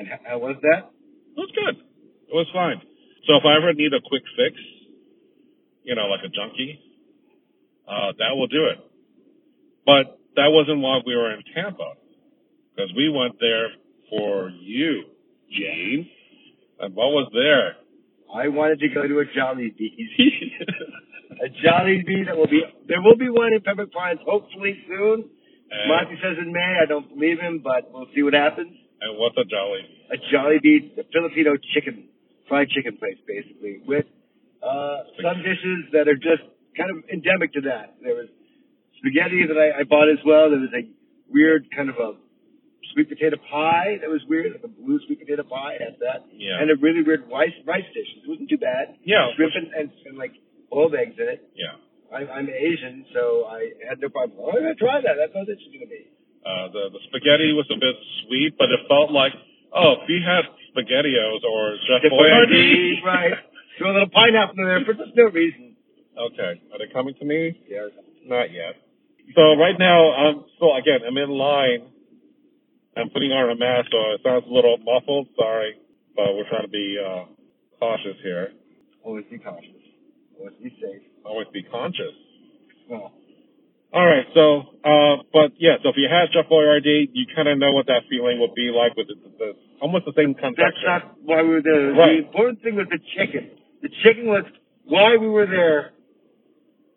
And 0.00 0.08
how, 0.08 0.18
how 0.24 0.38
was 0.40 0.56
that? 0.64 0.88
it 0.88 1.38
was 1.38 1.52
good. 1.52 1.76
It 1.76 2.34
was 2.34 2.48
fine. 2.56 2.80
So 3.28 3.36
if 3.36 3.44
I 3.44 3.54
ever 3.60 3.76
need 3.76 3.92
a 3.92 4.00
quick 4.00 4.24
fix, 4.34 4.56
you 5.84 5.94
know, 5.94 6.08
like 6.08 6.24
a 6.24 6.32
junkie, 6.32 6.80
uh, 7.86 8.16
that 8.18 8.32
will 8.34 8.48
do 8.48 8.64
it. 8.72 8.78
But 9.84 10.15
that 10.36 10.48
wasn't 10.52 10.80
why 10.80 11.00
we 11.04 11.16
were 11.16 11.32
in 11.32 11.42
Tampa, 11.54 11.94
because 12.74 12.92
we 12.96 13.08
went 13.08 13.36
there 13.40 13.68
for 14.10 14.50
you, 14.50 15.04
Gene. 15.50 16.08
And 16.80 16.94
what 16.94 17.08
was 17.08 17.28
there? 17.32 17.76
I 18.28 18.48
wanted 18.48 18.80
to 18.80 18.88
go 18.92 19.06
to 19.06 19.18
a 19.20 19.24
Jolly 19.34 19.72
Jollibee's. 19.72 20.12
a 21.46 21.48
Jollibee 21.64 22.26
that 22.26 22.36
will 22.36 22.48
be 22.48 22.62
there 22.88 23.00
will 23.00 23.16
be 23.16 23.28
one 23.28 23.52
in 23.52 23.60
Pembroke 23.62 23.92
Pines 23.92 24.20
hopefully 24.24 24.76
soon. 24.86 25.30
And, 25.70 25.88
Monty 25.88 26.16
says 26.22 26.38
in 26.38 26.52
May. 26.52 26.78
I 26.82 26.86
don't 26.86 27.08
believe 27.08 27.40
him, 27.40 27.60
but 27.64 27.90
we'll 27.90 28.06
see 28.14 28.22
what 28.22 28.34
happens. 28.34 28.70
and 29.00 29.18
what's 29.18 29.36
a 29.36 29.44
jolly? 29.44 29.82
A 30.12 30.18
Jollibee, 30.30 30.94
the 30.94 31.02
Filipino 31.12 31.56
chicken, 31.74 32.08
fried 32.46 32.68
chicken 32.70 32.96
place, 32.98 33.18
basically, 33.26 33.82
with 33.86 34.06
uh, 34.62 34.98
some 35.18 35.42
dishes 35.42 35.90
that 35.92 36.06
are 36.06 36.14
just 36.14 36.46
kind 36.78 36.90
of 36.94 37.02
endemic 37.10 37.52
to 37.54 37.62
that. 37.62 37.96
There 38.02 38.14
was 38.14 38.28
spaghetti 38.98 39.46
that 39.46 39.56
I, 39.58 39.80
I 39.80 39.82
bought 39.84 40.08
as 40.08 40.20
well. 40.24 40.50
There 40.50 40.60
was 40.60 40.72
a 40.74 40.84
weird 41.28 41.68
kind 41.74 41.88
of 41.88 41.96
a 41.96 42.16
sweet 42.94 43.08
potato 43.08 43.36
pie 43.50 43.98
that 44.00 44.08
was 44.08 44.22
weird, 44.28 44.52
like 44.52 44.64
a 44.64 44.72
blue 44.72 44.98
sweet 45.06 45.20
potato 45.20 45.42
pie. 45.44 45.76
I 45.80 45.84
had 45.84 45.96
that. 46.00 46.26
Yeah. 46.32 46.60
And 46.60 46.70
a 46.70 46.76
really 46.80 47.02
weird 47.02 47.28
rice 47.30 47.54
rice 47.66 47.86
dish. 47.92 48.08
It 48.16 48.28
wasn't 48.28 48.48
too 48.48 48.58
bad. 48.58 48.96
Yeah. 49.04 49.28
Shrimp 49.36 49.52
and, 49.54 49.68
and, 49.74 49.86
and 50.06 50.16
like 50.16 50.32
boiled 50.70 50.94
eggs 50.94 51.16
in 51.18 51.28
it. 51.28 51.44
Yeah. 51.54 51.76
I, 52.14 52.22
I'm 52.38 52.48
Asian, 52.48 53.04
so 53.12 53.50
I 53.50 53.74
had 53.88 53.98
no 54.00 54.08
problem. 54.08 54.38
Oh, 54.38 54.54
I'm 54.54 54.62
gonna 54.62 54.78
try 54.78 55.02
that. 55.02 55.18
That's 55.18 55.34
how 55.34 55.42
this 55.44 55.58
is 55.58 55.68
gonna 55.74 55.90
be. 55.90 56.06
Uh, 56.46 56.70
the, 56.70 56.94
the 56.94 57.02
spaghetti 57.10 57.50
was 57.58 57.66
a 57.74 57.78
bit 57.78 57.96
sweet, 58.22 58.54
but 58.54 58.70
it 58.70 58.78
felt 58.86 59.10
like, 59.10 59.34
oh, 59.74 59.98
if 59.98 60.06
we 60.06 60.22
had 60.22 60.46
SpaghettiOs 60.70 61.42
or 61.42 61.74
Chef 61.90 62.06
Boyardee. 62.06 63.02
right. 63.04 63.34
Throw 63.78 63.90
a 63.90 63.92
little 63.92 64.08
pineapple 64.14 64.54
in 64.56 64.64
there 64.64 64.84
for 64.86 64.94
just 64.94 65.10
no 65.16 65.24
reason. 65.24 65.74
Okay. 66.16 66.62
Are 66.72 66.78
they 66.78 66.86
coming 66.94 67.14
to 67.18 67.24
me? 67.26 67.58
Yeah. 67.68 67.90
Not 68.24 68.54
yet. 68.54 68.78
So 69.34 69.54
right 69.56 69.76
now, 69.78 70.12
I'm 70.12 70.44
so 70.58 70.74
again, 70.76 71.00
I'm 71.06 71.16
in 71.16 71.30
line. 71.30 71.88
I'm 72.96 73.10
putting 73.10 73.30
on 73.32 73.50
a 73.50 73.56
mask, 73.56 73.90
so 73.92 73.98
it 74.14 74.20
sounds 74.24 74.44
a 74.48 74.52
little 74.52 74.78
muffled. 74.78 75.28
Sorry, 75.36 75.74
but 76.14 76.34
we're 76.34 76.48
trying 76.48 76.62
to 76.64 76.68
be 76.72 76.96
uh, 76.96 77.24
cautious 77.78 78.16
here. 78.22 78.52
Always 79.04 79.24
be 79.30 79.38
cautious. 79.38 79.82
Always 80.38 80.54
be 80.62 80.70
safe. 80.80 81.02
Always 81.24 81.48
be 81.52 81.62
conscious. 81.62 82.14
Well, 82.88 83.12
All 83.92 84.06
right. 84.06 84.24
So, 84.34 84.60
uh, 84.84 85.22
but 85.32 85.52
yeah. 85.58 85.76
So 85.82 85.90
if 85.90 85.96
you 85.96 86.08
had 86.08 86.32
Chef 86.32 86.48
Boyardee, 86.50 87.10
you 87.12 87.26
kind 87.34 87.48
of 87.48 87.58
know 87.58 87.72
what 87.72 87.86
that 87.88 88.02
feeling 88.08 88.40
would 88.40 88.54
be 88.54 88.70
like 88.72 88.96
with 88.96 89.08
the, 89.08 89.14
the, 89.14 89.30
the 89.38 89.52
almost 89.82 90.06
the 90.06 90.12
same 90.16 90.32
that's 90.32 90.42
context. 90.56 90.80
not 90.86 91.16
why 91.22 91.42
we 91.42 91.48
were 91.50 91.62
there. 91.62 91.92
Right. 91.92 92.22
The 92.22 92.26
important 92.26 92.62
thing 92.62 92.76
was 92.76 92.86
the 92.88 93.00
chicken. 93.16 93.50
The 93.82 93.90
chicken 94.02 94.26
was 94.26 94.44
why 94.84 95.16
we 95.16 95.28
were 95.28 95.46
there. 95.46 95.92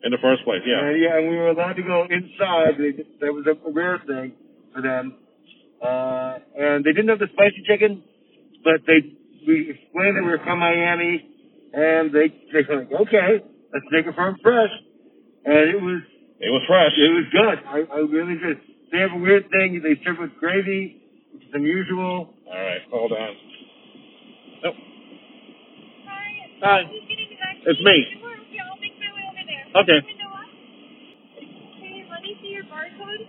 In 0.03 0.12
the 0.12 0.18
first 0.22 0.44
place. 0.44 0.62
Yeah. 0.65 0.79
And 0.79 1.01
yeah, 1.01 1.18
and 1.18 1.29
we 1.29 1.36
were 1.38 1.50
allowed 1.50 1.74
to 1.74 1.84
go 1.84 2.03
inside. 2.10 2.75
They, 2.77 2.91
that 3.22 3.34
was 3.34 3.46
a 3.48 3.56
rare 3.72 4.00
thing 4.08 4.34
for 4.74 4.82
them. 4.82 5.15
Uh, 5.84 6.39
and 6.58 6.84
they 6.84 6.91
didn't 6.91 7.10
have 7.10 7.20
the 7.20 7.32
spicy 7.34 7.63
chicken, 7.68 8.03
but 8.63 8.82
they 8.88 9.15
we 9.48 9.72
explained 9.72 10.18
that 10.18 10.24
we 10.24 10.29
were 10.32 10.44
from 10.44 10.60
Miami, 10.60 11.24
and 11.74 12.12
they 12.12 12.27
they 12.51 12.62
were 12.68 12.84
like, 12.84 12.91
okay, 13.08 13.39
let's 13.74 13.86
take 13.91 14.06
it 14.06 14.15
from 14.15 14.38
fresh. 14.44 14.72
And 15.46 15.72
it 15.72 15.82
was 15.82 16.01
It 16.39 16.51
was 16.51 16.63
fresh. 16.68 16.91
it 16.96 17.12
was 17.15 17.25
good. 17.32 17.58
I, 17.68 17.79
I 17.96 18.00
really 18.03 18.36
did. 18.39 18.58
They 18.91 19.00
have 19.00 19.12
a 19.13 19.18
weird 19.22 19.50
thing. 19.51 19.79
They 19.84 19.96
serve 20.03 20.18
with 20.20 20.32
gravy, 20.39 21.01
which 21.34 21.44
is 21.44 21.50
unusual. 21.53 22.34
All 22.48 22.53
right. 22.53 22.82
Hold 22.91 23.12
on. 23.13 23.34
Nope. 24.63 24.75
Hi. 26.08 26.25
Hi. 26.62 26.82
It's 27.68 27.79
me. 27.82 28.18
Okay. 29.75 29.99
Okay, 31.77 32.05
let 32.09 32.21
me 32.23 32.33
see 32.41 32.49
your 32.49 32.63
barcode. 32.65 33.23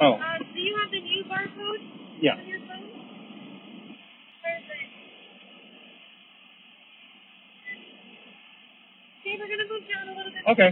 Oh. 0.00 0.14
Um, 0.14 0.40
do 0.54 0.60
you 0.60 0.76
have 0.80 0.90
the 0.90 1.00
new 1.00 1.24
barcode 1.24 1.82
Yeah. 2.20 2.36
on 2.40 2.46
your 2.48 2.60
phone? 2.60 2.88
Perfect. 4.42 4.90
Okay, 9.20 9.36
we're 9.38 9.48
gonna 9.48 9.68
move 9.68 9.84
down 9.88 10.08
a 10.08 10.16
little 10.16 10.32
bit. 10.32 10.42
Okay. 10.48 10.70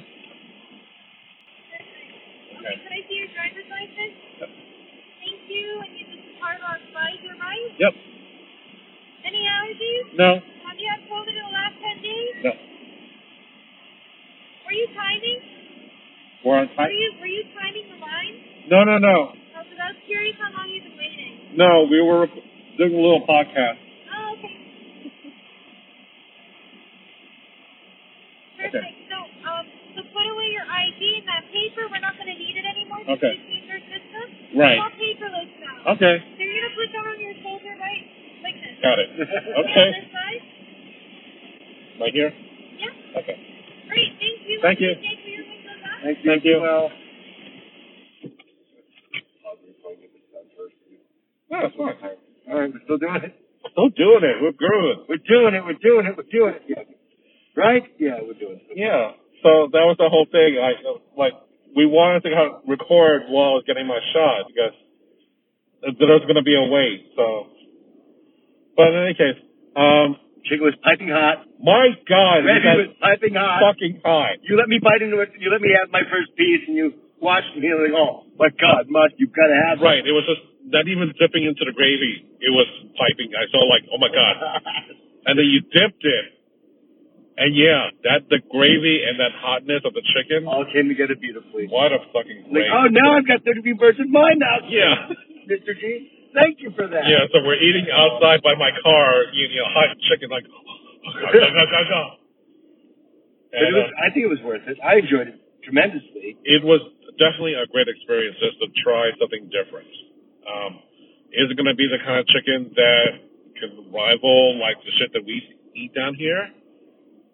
Okay, 2.57 2.77
can 2.83 2.93
I 2.93 3.01
see 3.09 3.15
your 3.17 3.29
driver's 3.35 3.69
license? 3.71 4.17
Yep. 4.41 4.51
Thank 5.21 5.41
you. 5.51 5.81
And 5.85 5.99
you 5.99 6.05
just 6.07 6.41
park 6.41 6.59
on 6.65 6.79
Pfizer, 6.95 7.39
right? 7.41 7.73
Yep. 7.79 7.95
Any 9.25 9.43
allergies? 9.47 10.15
No. 10.17 10.41
Have 10.67 10.79
you 10.79 10.89
had 10.89 11.01
COVID 11.09 11.29
in 11.29 11.45
the 11.45 11.53
last 11.53 11.75
10 11.83 12.03
days? 12.03 12.35
No. 12.45 12.53
Were 14.73 14.81
you 14.81 14.89
timing? 14.97 15.41
We're 16.49 16.57
on 16.65 16.69
Were 16.81 16.89
you, 16.89 17.13
were 17.21 17.29
you 17.29 17.45
timing 17.53 17.93
the 17.93 18.01
line? 18.01 18.41
No, 18.73 18.89
no, 18.89 18.97
no. 18.97 19.37
Oh, 19.37 19.61
because 19.69 19.77
I 19.77 19.93
was 19.93 20.01
curious 20.09 20.33
how 20.41 20.49
long 20.49 20.73
you've 20.73 20.89
been 20.89 20.97
waiting. 20.97 21.61
No, 21.61 21.85
we 21.93 22.01
were 22.01 22.25
doing 22.81 22.97
a 22.97 23.03
little 23.05 23.21
podcast. 23.29 23.77
Oh, 24.09 24.33
okay. 24.41 24.57
Perfect. 28.65 28.97
So, 29.13 29.19
um, 29.45 29.65
so 29.93 30.09
put 30.09 30.25
away 30.25 30.49
your 30.57 30.65
ID 30.65 31.21
and 31.21 31.29
that 31.29 31.45
paper. 31.53 31.93
We're 31.93 32.01
not 32.01 32.17
going 32.17 32.33
to 32.33 32.39
need 32.41 32.57
it 32.57 32.65
anymore. 32.65 33.05
because 33.05 33.21
Okay. 33.21 33.37
we 33.45 33.69
changed 33.69 33.93
system. 33.93 34.57
Right. 34.57 34.81
It's 34.81 34.89
all 34.89 34.97
paperless 34.97 35.53
now. 35.61 35.93
Okay. 36.01 36.17
So 36.17 36.41
you're 36.41 36.57
going 36.65 36.69
to 36.73 36.77
put 36.81 36.89
that 36.97 37.05
on 37.13 37.17
your 37.21 37.37
shoulder, 37.45 37.77
right? 37.77 38.05
Like 38.41 38.57
this. 38.57 38.81
Got 38.81 38.97
it. 39.05 39.09
On 39.21 39.69
Okay. 39.69 39.89
this 40.01 40.09
side? 40.17 40.43
Right 42.01 42.15
here? 42.17 42.33
Yeah. 42.81 43.21
Okay. 43.21 43.52
Thank 44.63 44.81
you. 44.81 44.95
Thank 44.95 46.19
you. 46.25 46.31
Thank 46.31 46.45
you 46.45 46.61
for 46.61 46.67
your 46.67 46.83
windows 46.83 46.85
up. 46.85 46.91
Thank 48.23 48.39
you. 49.63 49.73
Thank 49.83 50.05
you. 50.05 50.21
Well, 50.23 50.51
No, 51.51 51.61
that's 51.63 51.77
fine. 51.77 52.17
all 52.49 52.59
right, 52.61 52.73
we're 52.73 52.81
still 52.85 52.99
doing 52.99 53.23
it. 53.25 53.35
Still 53.73 53.91
doing 53.91 54.25
it. 54.25 54.37
We're 54.41 54.57
good. 54.57 55.05
We're 55.09 55.23
doing 55.27 55.55
it. 55.55 55.63
We're 55.65 55.79
doing 55.83 56.07
it. 56.07 56.17
We're 56.17 56.31
doing 56.33 56.55
it. 56.57 56.63
Yeah. 56.69 56.83
Right? 57.57 57.83
Yeah, 57.99 58.19
we're 58.23 58.39
doing 58.39 58.61
it. 58.63 58.77
Yeah. 58.77 59.13
So 59.43 59.69
that 59.73 59.85
was 59.85 59.97
the 59.99 60.09
whole 60.09 60.27
thing. 60.31 60.57
I 60.59 60.73
like 61.19 61.35
we 61.77 61.87
wanted 61.87 62.23
to 62.25 62.31
record 62.67 63.23
while 63.29 63.51
I 63.51 63.55
was 63.61 63.65
getting 63.67 63.87
my 63.87 63.99
shot 64.15 64.47
because 64.49 64.75
there 65.99 66.09
was 66.15 66.23
going 66.23 66.37
to 66.37 66.43
be 66.47 66.55
a 66.57 66.65
wait. 66.69 67.13
So, 67.17 67.47
but 68.77 68.89
in 68.89 68.97
any 69.05 69.15
case, 69.15 69.39
um, 69.77 70.17
Chicken 70.49 70.65
was 70.67 70.75
piping 70.83 71.09
hot. 71.09 71.47
my 71.63 71.95
God, 72.09 72.43
Reggie 72.43 72.91
was 72.91 72.93
piping 72.99 73.35
hot. 73.39 73.63
fucking 73.63 74.03
hot. 74.03 74.43
You 74.43 74.59
let 74.59 74.67
me 74.69 74.79
bite 74.83 75.01
into 75.03 75.23
it. 75.23 75.31
You 75.39 75.51
let 75.55 75.63
me 75.63 75.71
have 75.79 75.89
my 75.95 76.03
first 76.11 76.35
piece, 76.35 76.67
and 76.67 76.75
you 76.77 76.93
watched 77.23 77.55
me 77.55 77.71
like, 77.71 77.95
oh 77.95 78.27
my 78.39 78.51
God, 78.59 78.91
Mud, 78.91 79.15
you've 79.23 79.31
got 79.33 79.47
to 79.47 79.59
have 79.71 79.79
it. 79.79 79.87
Right. 79.87 80.03
It 80.03 80.11
was 80.11 80.27
just 80.27 80.43
not 80.67 80.91
even 80.91 81.15
dipping 81.19 81.47
into 81.47 81.63
the 81.63 81.71
gravy. 81.75 82.27
It 82.43 82.51
was 82.51 82.67
piping. 82.99 83.31
I 83.39 83.47
saw 83.55 83.63
like, 83.71 83.87
oh 83.91 83.99
my 84.03 84.11
God. 84.11 84.35
And 85.23 85.39
then 85.39 85.47
you 85.47 85.63
dipped 85.63 86.03
it. 86.03 86.27
And 87.39 87.55
yeah, 87.55 87.95
that 88.03 88.27
the 88.27 88.43
gravy 88.51 89.07
and 89.07 89.15
that 89.23 89.31
hotness 89.39 89.87
of 89.87 89.95
the 89.95 90.03
chicken. 90.11 90.51
All 90.51 90.67
came 90.67 90.91
together 90.91 91.15
beautifully. 91.15 91.71
What 91.71 91.95
a 91.95 92.03
fucking 92.11 92.51
Like, 92.51 92.67
great. 92.67 92.75
oh, 92.75 92.91
now 92.91 93.15
I've 93.17 93.25
got 93.31 93.47
33 93.47 93.73
birds 93.79 94.03
in 94.03 94.11
mine 94.11 94.43
now. 94.43 94.67
Yeah. 94.67 95.15
Mr. 95.47 95.79
G, 95.79 96.22
thank 96.35 96.61
you 96.61 96.71
for 96.77 96.89
that. 96.89 97.05
Yeah, 97.09 97.29
so 97.33 97.41
we're 97.45 97.61
eating 97.61 97.87
outside 97.93 98.43
by 98.43 98.55
my 98.57 98.71
car, 98.83 99.31
you 99.33 99.49
know, 99.57 99.69
hot 99.69 99.97
chicken 100.09 100.29
like 100.31 100.45
But 103.53 103.61
it 103.61 103.69
and, 103.69 103.77
was, 103.77 103.93
uh, 103.93 104.01
I 104.01 104.09
think 104.17 104.25
it 104.25 104.33
was 104.33 104.41
worth 104.41 104.65
it. 104.65 104.81
I 104.81 104.97
enjoyed 105.05 105.29
it 105.29 105.37
tremendously. 105.61 106.41
it 106.41 106.65
was 106.65 106.81
definitely 107.21 107.53
a 107.53 107.69
great 107.69 107.85
experience 107.85 108.41
just 108.41 108.57
to 108.65 108.67
try 108.81 109.13
something 109.21 109.45
different. 109.53 109.93
Um, 110.49 110.81
is 111.37 111.53
it 111.53 111.55
going 111.61 111.69
to 111.69 111.77
be 111.77 111.85
the 111.85 112.01
kind 112.01 112.17
of 112.17 112.25
chicken 112.33 112.73
that 112.73 113.09
can 113.61 113.93
rival 113.93 114.57
like 114.57 114.81
the 114.81 114.93
shit 114.97 115.13
that 115.13 115.25
we 115.29 115.37
eat 115.77 115.93
down 115.93 116.17
here? 116.17 116.49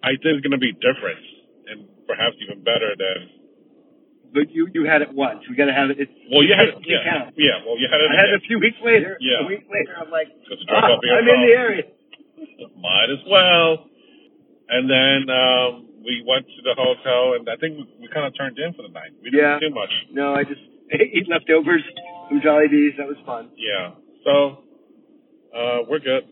I 0.03 0.19
think 0.19 0.39
it's 0.39 0.45
going 0.45 0.59
to 0.59 0.63
be 0.63 0.75
different 0.75 1.23
and 1.71 1.87
perhaps 2.07 2.35
even 2.43 2.67
better 2.67 2.99
than. 2.99 3.38
But 4.35 4.53
you 4.53 4.69
you 4.75 4.85
had 4.85 5.01
it 5.03 5.13
once. 5.13 5.41
We 5.49 5.57
got 5.57 5.67
to 5.67 5.77
have 5.77 5.89
it. 5.91 5.97
It's, 5.99 6.13
Well, 6.31 6.45
you 6.45 6.53
had 6.53 6.69
it. 6.69 6.77
Yeah, 6.85 7.33
yeah. 7.37 7.65
Well, 7.65 7.79
you 7.81 7.89
had 7.91 8.01
it. 8.05 8.11
I 8.13 8.17
had 8.17 8.29
it 8.29 8.37
a 8.37 8.45
few 8.47 8.59
weeks 8.61 8.77
later. 8.85 9.17
Yeah. 9.21 9.45
A 9.45 9.47
week 9.49 9.65
later, 9.73 9.97
I'm 9.97 10.11
like, 10.11 10.29
ah, 10.69 10.97
I'm 11.01 11.29
in 11.29 11.41
the 11.49 11.55
area. 11.57 11.85
Might 12.77 13.09
as 13.11 13.25
well. 13.27 13.89
And 14.69 14.85
then 14.85 15.33
um, 15.33 15.89
we 16.05 16.21
went 16.29 16.45
to 16.45 16.61
the 16.63 16.77
hotel, 16.77 17.41
and 17.41 17.49
I 17.49 17.57
think 17.57 17.81
we, 17.81 18.05
we 18.05 18.09
kind 18.13 18.27
of 18.29 18.37
turned 18.37 18.59
in 18.59 18.75
for 18.77 18.83
the 18.83 18.93
night. 18.93 19.17
We 19.23 19.31
didn't 19.33 19.49
Yeah. 19.49 19.59
do 19.65 19.73
much. 19.75 19.91
No, 20.13 20.35
I 20.35 20.45
just 20.45 20.61
ate 20.93 21.25
leftovers 21.29 21.83
from 22.29 22.41
Jolly 22.45 22.69
Jollibee's. 22.69 22.95
That 23.01 23.09
was 23.09 23.17
fun. 23.25 23.49
Yeah. 23.57 23.97
So 24.29 24.61
uh, 25.57 25.89
we're 25.89 26.05
good. 26.05 26.29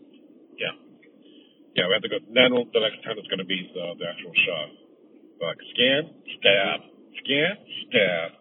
Yeah. 0.57 0.77
Yeah, 1.75 1.87
we 1.89 1.93
have 1.97 2.05
to 2.05 2.09
go. 2.09 2.17
Then 2.29 2.53
the 2.53 2.79
next 2.81 3.01
time 3.03 3.17
is 3.17 3.25
going 3.25 3.41
to 3.41 3.49
be 3.49 3.69
the, 3.73 3.97
the 3.97 4.05
actual 4.05 4.33
shot. 4.45 4.69
Like 5.41 5.57
scan, 5.73 6.09
stab, 6.41 6.79
scan, 7.23 7.53
stab 7.89 8.31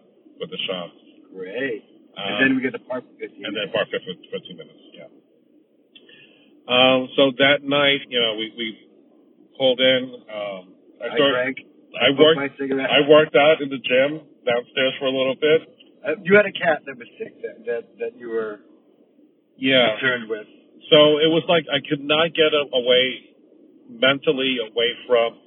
with 0.41 0.51
the 0.51 0.59
shot. 0.67 0.91
Great. 1.35 1.83
Um, 2.17 2.25
and 2.25 2.35
then 2.41 2.51
we 2.57 2.63
get 2.63 2.73
the 2.73 2.81
park 2.85 3.05
for 3.05 3.15
15 3.21 3.45
and 3.45 3.53
then 3.57 3.69
park 3.73 3.89
for 3.93 4.01
15 4.01 4.57
minutes. 4.57 4.83
Yeah. 4.97 5.09
Um, 6.67 7.09
so 7.17 7.31
that 7.39 7.63
night, 7.63 8.01
you 8.09 8.19
know, 8.21 8.35
we, 8.35 8.53
we 8.57 8.67
pulled 9.59 9.81
in. 9.81 10.03
Um, 10.27 10.63
I 11.03 11.15
I 11.15 11.17
drank. 11.19 11.57
I 11.97 12.09
Smoke 12.13 12.19
worked. 12.19 12.37
my 12.41 12.51
cigarette. 12.59 12.91
I 12.91 13.09
worked 13.09 13.37
out 13.37 13.63
in 13.63 13.69
the 13.71 13.79
gym 13.79 14.21
downstairs 14.45 14.95
for 14.99 15.07
a 15.07 15.15
little 15.15 15.37
bit. 15.37 15.61
Uh, 16.05 16.17
you 16.25 16.37
had 16.37 16.47
a 16.47 16.53
cat 16.53 16.83
that 16.87 16.97
was 16.99 17.09
sick 17.19 17.41
that 17.43 17.65
that, 17.67 17.85
that 17.99 18.13
you 18.19 18.29
were 18.31 18.61
Yeah. 19.57 19.97
concerned 19.97 20.29
with. 20.29 20.47
So 20.91 21.19
it 21.19 21.31
was 21.31 21.43
like 21.49 21.65
I 21.73 21.81
could 21.89 22.03
not 22.03 22.35
get 22.35 22.53
a, 22.53 22.63
away 22.75 23.05
mentally 23.89 24.59
away 24.61 24.91
from 25.07 25.39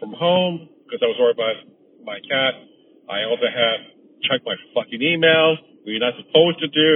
from 0.00 0.12
home 0.12 0.68
because 0.84 1.00
I 1.02 1.06
was 1.06 1.16
worried 1.18 1.36
about 1.38 1.56
my 2.04 2.20
cat. 2.28 2.54
I 3.08 3.24
also 3.24 3.48
had 3.48 3.78
checked 4.28 4.44
my 4.44 4.56
fucking 4.72 5.00
email, 5.00 5.56
which 5.84 5.96
you're 5.96 6.04
not 6.04 6.16
supposed 6.16 6.60
to 6.60 6.68
do, 6.68 6.90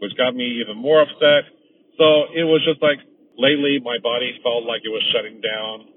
which 0.00 0.16
got 0.16 0.32
me 0.36 0.60
even 0.64 0.76
more 0.76 1.02
upset. 1.04 1.48
So 2.00 2.32
it 2.32 2.44
was 2.48 2.64
just 2.64 2.80
like 2.80 3.00
lately 3.36 3.80
my 3.80 4.00
body 4.00 4.32
felt 4.40 4.64
like 4.64 4.84
it 4.84 4.92
was 4.92 5.04
shutting 5.12 5.40
down. 5.40 5.88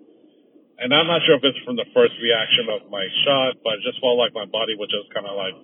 And 0.80 0.92
I'm 0.92 1.08
not 1.08 1.24
sure 1.24 1.40
if 1.40 1.44
it's 1.46 1.60
from 1.64 1.80
the 1.80 1.88
first 1.96 2.12
reaction 2.20 2.68
of 2.68 2.92
my 2.92 3.06
shot, 3.24 3.62
but 3.64 3.80
it 3.80 3.88
just 3.88 4.02
felt 4.04 4.20
like 4.20 4.36
my 4.36 4.50
body 4.50 4.76
would 4.76 4.92
just 4.92 5.08
kind 5.14 5.24
of 5.24 5.38
like 5.38 5.56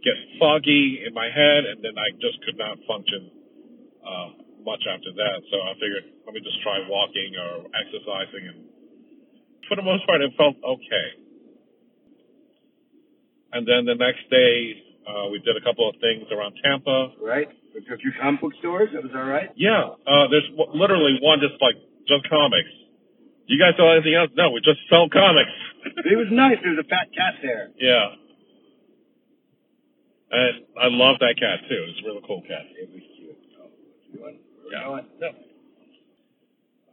get 0.00 0.16
foggy 0.38 1.02
in 1.02 1.12
my 1.12 1.26
head, 1.26 1.66
and 1.66 1.82
then 1.82 1.98
I 1.98 2.14
just 2.22 2.38
could 2.46 2.56
not 2.56 2.78
function 2.86 3.26
uh, 4.06 4.28
much 4.62 4.80
after 4.86 5.10
that. 5.12 5.38
So 5.50 5.56
I 5.60 5.74
figured, 5.76 6.06
let 6.24 6.32
me 6.32 6.40
just 6.40 6.62
try 6.62 6.78
walking 6.86 7.34
or 7.34 7.66
exercising, 7.74 8.44
and 8.54 8.60
for 9.66 9.74
the 9.74 9.82
most 9.82 10.06
part, 10.06 10.22
it 10.22 10.30
felt 10.38 10.54
okay. 10.62 11.08
And 13.56 13.64
then 13.66 13.88
the 13.88 13.96
next 13.96 14.28
day, 14.28 14.76
uh, 15.08 15.32
we 15.32 15.38
did 15.40 15.56
a 15.56 15.64
couple 15.64 15.88
of 15.88 15.96
things 15.96 16.28
around 16.30 16.54
Tampa. 16.62 17.16
Right? 17.24 17.48
A 17.48 17.96
few 17.96 18.12
comic 18.20 18.40
book 18.40 18.52
stores. 18.60 18.90
That 18.92 19.02
was 19.02 19.12
all 19.16 19.24
right. 19.24 19.48
Yeah, 19.56 19.96
uh, 20.04 20.28
there's 20.28 20.44
w- 20.56 20.72
literally 20.76 21.16
one 21.24 21.40
just 21.40 21.56
like 21.60 21.76
just 22.08 22.28
comics. 22.28 22.68
You 23.46 23.56
guys 23.60 23.72
sell 23.76 23.92
anything 23.92 24.12
else? 24.16 24.28
No, 24.36 24.50
we 24.50 24.60
just 24.60 24.80
sell 24.90 25.08
comics. 25.08 25.52
It 26.04 26.16
was 26.18 26.26
nice. 26.32 26.56
There 26.62 26.72
was 26.76 26.82
a 26.84 26.88
fat 26.88 27.08
cat 27.16 27.34
there. 27.40 27.70
yeah. 27.80 28.16
And 30.28 30.66
I 30.76 30.88
love 30.90 31.16
that 31.20 31.36
cat 31.38 31.60
too. 31.68 31.80
It's 31.88 32.00
a 32.02 32.04
really 32.10 32.22
cool 32.26 32.42
cat. 32.42 32.66
It 32.76 32.90
was 32.92 33.02
cute. 33.16 33.38
Oh, 33.62 33.70
you 34.12 34.20
want- 34.20 34.36
we're 34.64 34.72
Yeah. 34.72 34.84
going. 34.84 35.06
Yep. 35.20 35.34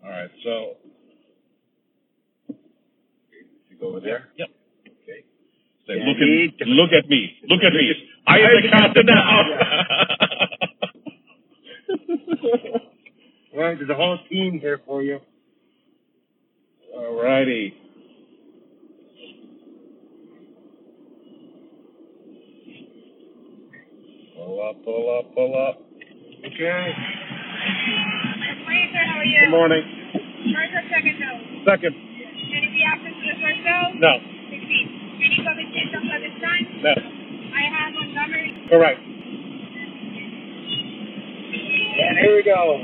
All 0.04 0.10
right, 0.10 0.30
so 0.44 0.78
You 3.70 3.76
go 3.80 3.88
over 3.88 4.00
there. 4.02 4.30
Yep. 4.38 4.50
Okay. 4.50 4.63
Say, 5.88 5.98
Yeah, 5.98 6.06
look 6.08 6.18
he- 6.18 6.56
at 6.62 6.68
look 6.68 6.92
at 6.92 7.10
me, 7.10 7.38
look 7.50 7.62
at 7.64 7.74
me. 7.74 7.94
I 8.28 8.38
am 8.40 8.50
the 8.62 8.70
captain 8.70 9.06
now. 9.06 9.44
All 13.54 13.60
right. 13.60 13.78
There's 13.78 13.90
a 13.90 13.96
whole 13.96 14.18
team 14.30 14.60
here 14.60 14.80
for 14.86 15.04
you. 15.04 15.20
All 16.96 17.22
righty. 17.22 17.74
Pull 24.36 24.60
up, 24.68 24.76
pull 24.84 25.06
up, 25.20 25.26
pull 25.36 25.54
up. 25.56 25.76
Okay. 26.44 26.86
Morning, 28.64 28.90
sir. 28.92 29.04
How 29.08 29.20
are 29.20 29.26
you? 29.26 29.40
Good 29.46 29.52
morning. 29.56 29.84
First 30.54 30.74
or 30.74 30.84
second 30.92 31.16
dose? 31.22 31.66
Second. 31.66 31.94
Any 31.96 32.68
reaction 32.74 33.12
to 33.14 33.24
the 33.30 33.38
first 33.40 33.62
dose? 33.64 33.94
No. 34.02 34.14
16. 34.52 35.13
Any 35.24 35.40
COVID 35.40 35.72
symptoms 35.72 36.10
at 36.12 36.20
this 36.20 36.36
time? 36.44 36.68
No. 36.84 36.92
I 37.56 37.64
have 37.72 37.94
Montgomery. 37.96 38.52
Correct. 38.68 39.00
And 41.94 42.18
here 42.20 42.36
we 42.36 42.44
go. 42.44 42.84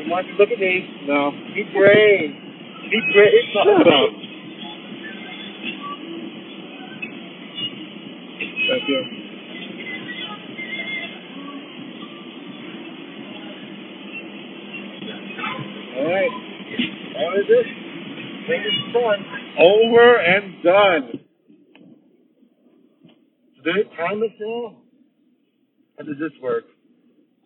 You 0.00 0.10
want 0.10 0.26
to 0.28 0.32
look 0.40 0.48
at 0.50 0.58
me? 0.58 1.04
No. 1.04 1.32
Deep 1.54 1.68
brain. 1.74 2.32
Deep 2.88 3.06
brain. 3.12 3.44
No. 3.84 4.08
Thank 8.66 8.88
you. 8.88 9.00
All 15.96 16.08
right. 16.08 16.32
How 17.16 17.30
is 17.36 17.48
it? 17.48 17.66
It's 18.48 18.92
fun. 18.92 19.45
Over 19.58 20.16
and 20.16 20.62
done. 20.62 21.20
Did 23.64 23.86
time 23.96 24.22
it 24.22 24.32
now? 24.38 24.76
How 25.98 26.04
does 26.04 26.16
this 26.20 26.32
work? 26.42 26.64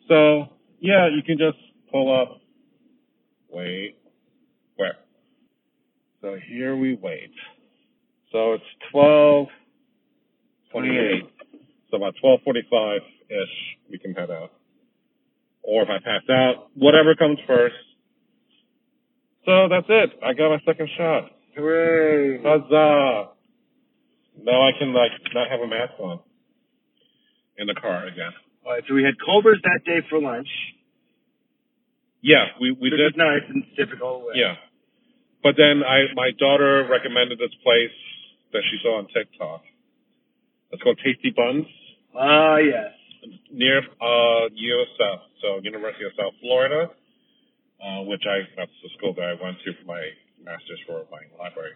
So 0.08 0.48
yeah, 0.80 1.08
you 1.08 1.22
can 1.22 1.38
just 1.38 1.58
pull 1.90 2.14
up. 2.14 2.40
Wait, 3.48 3.96
where? 4.76 4.96
So 6.20 6.36
here 6.48 6.76
we 6.76 6.94
wait. 6.94 7.32
So 8.32 8.54
it's 8.54 8.64
twelve 8.92 9.46
twenty-eight. 10.72 11.30
So 11.90 11.96
about 11.96 12.14
twelve 12.20 12.40
forty-five 12.44 13.00
ish, 13.28 13.78
we 13.90 13.98
can 13.98 14.12
head 14.14 14.30
out. 14.30 14.52
Or 15.62 15.82
if 15.82 15.88
I 15.88 15.98
pass 15.98 16.22
out, 16.30 16.68
whatever 16.74 17.14
comes 17.14 17.38
first. 17.46 17.74
So 19.46 19.68
that's 19.68 19.86
it. 19.88 20.10
I 20.24 20.34
got 20.34 20.50
my 20.50 20.60
second 20.66 20.88
shot. 20.96 21.30
Hooray. 21.60 22.40
Huzzah! 22.42 23.30
Now 24.42 24.60
I 24.66 24.72
can 24.78 24.92
like 24.92 25.12
not 25.34 25.50
have 25.50 25.60
a 25.60 25.66
mask 25.68 25.92
on 26.00 26.20
in 27.58 27.66
the 27.66 27.74
car 27.74 28.06
again. 28.06 28.32
All 28.64 28.72
right, 28.72 28.82
so 28.88 28.94
we 28.94 29.02
had 29.04 29.14
Culver's 29.24 29.60
that 29.64 29.80
day 29.84 30.00
for 30.08 30.20
lunch. 30.20 30.48
Yeah, 32.22 32.46
we 32.60 32.70
we 32.72 32.88
which 32.90 32.96
did. 32.98 33.12
was 33.12 33.16
nice 33.16 33.44
and 33.48 33.64
typical 33.76 34.20
way. 34.26 34.34
Yeah. 34.36 34.54
But 35.42 35.56
then 35.56 35.82
I 35.84 36.12
my 36.14 36.30
daughter 36.38 36.86
recommended 36.90 37.38
this 37.38 37.52
place 37.64 37.96
that 38.52 38.60
she 38.70 38.76
saw 38.82 38.98
on 38.98 39.06
TikTok. 39.08 39.62
It's 40.72 40.82
called 40.82 40.98
Tasty 41.04 41.32
Buns 41.34 41.66
Ah, 42.14 42.56
yes. 42.58 42.92
near 43.52 43.78
uh 44.00 44.48
USF, 44.52 45.18
so 45.42 45.60
University 45.62 46.04
of 46.04 46.12
South 46.16 46.34
Florida, 46.40 46.90
uh, 47.82 48.02
which 48.04 48.24
I 48.28 48.44
that's 48.56 48.72
the 48.82 48.90
school 48.98 49.14
that 49.16 49.24
I 49.24 49.34
went 49.42 49.56
to 49.64 49.72
for 49.80 49.86
my 49.86 50.00
master's 50.44 50.80
for 50.86 51.04
my 51.10 51.22
library. 51.38 51.74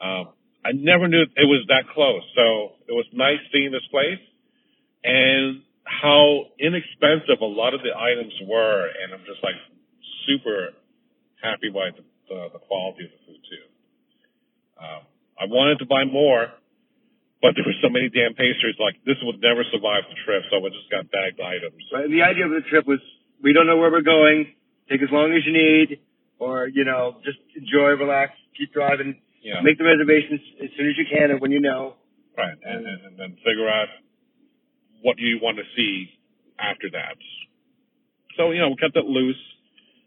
Um, 0.00 0.34
I 0.64 0.72
never 0.72 1.08
knew 1.08 1.22
it 1.22 1.48
was 1.48 1.64
that 1.68 1.84
close, 1.92 2.24
so 2.34 2.80
it 2.88 2.92
was 2.92 3.04
nice 3.12 3.40
seeing 3.52 3.70
this 3.70 3.84
place 3.90 4.20
and 5.04 5.60
how 5.84 6.48
inexpensive 6.58 7.40
a 7.40 7.44
lot 7.44 7.74
of 7.76 7.84
the 7.84 7.92
items 7.92 8.32
were, 8.48 8.88
and 8.88 9.12
I'm 9.12 9.24
just 9.28 9.44
like 9.44 9.56
super 10.24 10.72
happy 11.44 11.68
by 11.68 11.92
the, 11.92 12.04
the, 12.32 12.56
the 12.56 12.62
quality 12.64 13.04
of 13.04 13.12
the 13.12 13.20
food 13.28 13.40
too. 13.44 13.64
Um, 14.80 15.02
I 15.36 15.44
wanted 15.44 15.78
to 15.84 15.86
buy 15.86 16.08
more, 16.08 16.48
but 17.44 17.52
there 17.52 17.64
were 17.68 17.76
so 17.84 17.92
many 17.92 18.08
damn 18.08 18.32
pastries. 18.32 18.80
Like 18.80 18.96
this 19.04 19.20
would 19.22 19.44
never 19.44 19.60
survive 19.68 20.08
the 20.08 20.16
trip, 20.24 20.48
so 20.48 20.64
I 20.64 20.72
just 20.72 20.88
got 20.88 21.12
bagged 21.12 21.40
items. 21.44 21.84
But 21.92 22.08
the 22.08 22.24
idea 22.24 22.48
of 22.48 22.56
the 22.56 22.64
trip 22.72 22.88
was 22.88 23.04
we 23.44 23.52
don't 23.52 23.68
know 23.68 23.76
where 23.76 23.92
we're 23.92 24.06
going. 24.06 24.56
Take 24.88 25.04
as 25.04 25.12
long 25.12 25.32
as 25.36 25.44
you 25.44 25.52
need, 25.52 26.00
or 26.44 26.68
you 26.68 26.84
know, 26.84 27.20
just 27.24 27.38
enjoy, 27.56 27.90
relax, 28.04 28.32
keep 28.58 28.72
driving, 28.72 29.20
Yeah, 29.42 29.60
make 29.62 29.78
the 29.78 29.84
reservations 29.84 30.40
as 30.62 30.70
soon 30.76 30.86
as 30.90 30.96
you 31.00 31.06
can, 31.10 31.30
and 31.32 31.40
when 31.40 31.50
you 31.56 31.60
know. 31.60 31.96
right, 32.36 32.56
and, 32.70 32.80
and, 32.86 32.98
and 33.06 33.14
then 33.18 33.30
figure 33.44 33.68
out 33.68 33.88
what 35.02 35.18
you 35.18 35.38
want 35.42 35.56
to 35.58 35.64
see 35.76 36.10
after 36.58 36.88
that. 36.92 37.16
So 38.36 38.50
you 38.52 38.60
know, 38.60 38.70
we 38.70 38.76
kept 38.76 38.96
it 38.96 39.04
loose. 39.06 39.40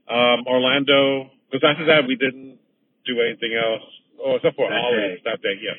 Um, 0.09 0.47
Orlando, 0.47 1.31
because 1.51 1.67
after 1.67 1.85
that 1.91 2.07
we 2.07 2.15
didn't 2.15 2.59
do 3.05 3.19
anything 3.19 3.53
else. 3.59 3.83
Oh, 4.23 4.35
except 4.39 4.55
for 4.55 4.69
That 4.69 4.79
Ollie's 4.79 5.19
day. 5.19 5.29
that 5.29 5.41
day, 5.43 5.55
yeah. 5.61 5.75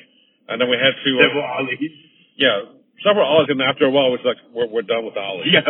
And 0.53 0.61
then 0.61 0.69
we 0.69 0.77
had 0.77 0.93
to, 0.95 1.09
Several 1.17 1.43
Ollies. 1.43 1.91
yeah, 2.37 2.57
several 3.03 3.25
Ollie's, 3.25 3.49
and 3.49 3.61
after 3.61 3.85
a 3.85 3.89
while, 3.91 4.13
it 4.13 4.21
was 4.21 4.25
like 4.29 4.37
we're 4.53 4.67
we're 4.69 4.85
done 4.85 5.03
with 5.05 5.17
Ollie's. 5.17 5.49
Yeah. 5.51 5.65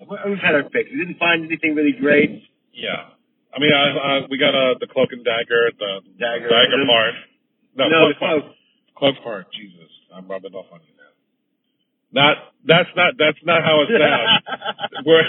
We've 0.00 0.38
had 0.40 0.54
our 0.54 0.64
fix. 0.72 0.88
We 0.92 0.98
didn't 0.98 1.18
find 1.18 1.44
anything 1.44 1.74
really 1.74 1.92
great. 1.92 2.44
Yeah. 2.72 3.12
I 3.54 3.58
mean, 3.58 3.72
I, 3.74 3.86
I, 3.98 4.20
we 4.30 4.38
got 4.38 4.54
uh, 4.54 4.74
the 4.78 4.86
cloak 4.86 5.10
and 5.12 5.24
dagger, 5.24 5.70
the 5.78 6.00
Dagger. 6.18 6.48
dagger 6.48 6.86
part. 6.86 7.14
No, 7.76 7.88
No, 7.88 7.98
cloak 8.14 8.18
part. 8.18 8.42
cloak. 8.96 9.16
Part. 9.24 9.52
Jesus, 9.52 9.90
I'm 10.14 10.28
rubbing 10.28 10.54
off 10.54 10.66
on 10.72 10.80
you 10.86 10.94
now. 10.94 11.10
Not. 12.12 12.36
That's 12.66 12.88
not. 12.94 13.14
That's 13.18 13.38
not 13.44 13.62
how 13.62 13.82
it 13.82 13.88
sounds. 13.90 14.42
We're. 15.06 15.22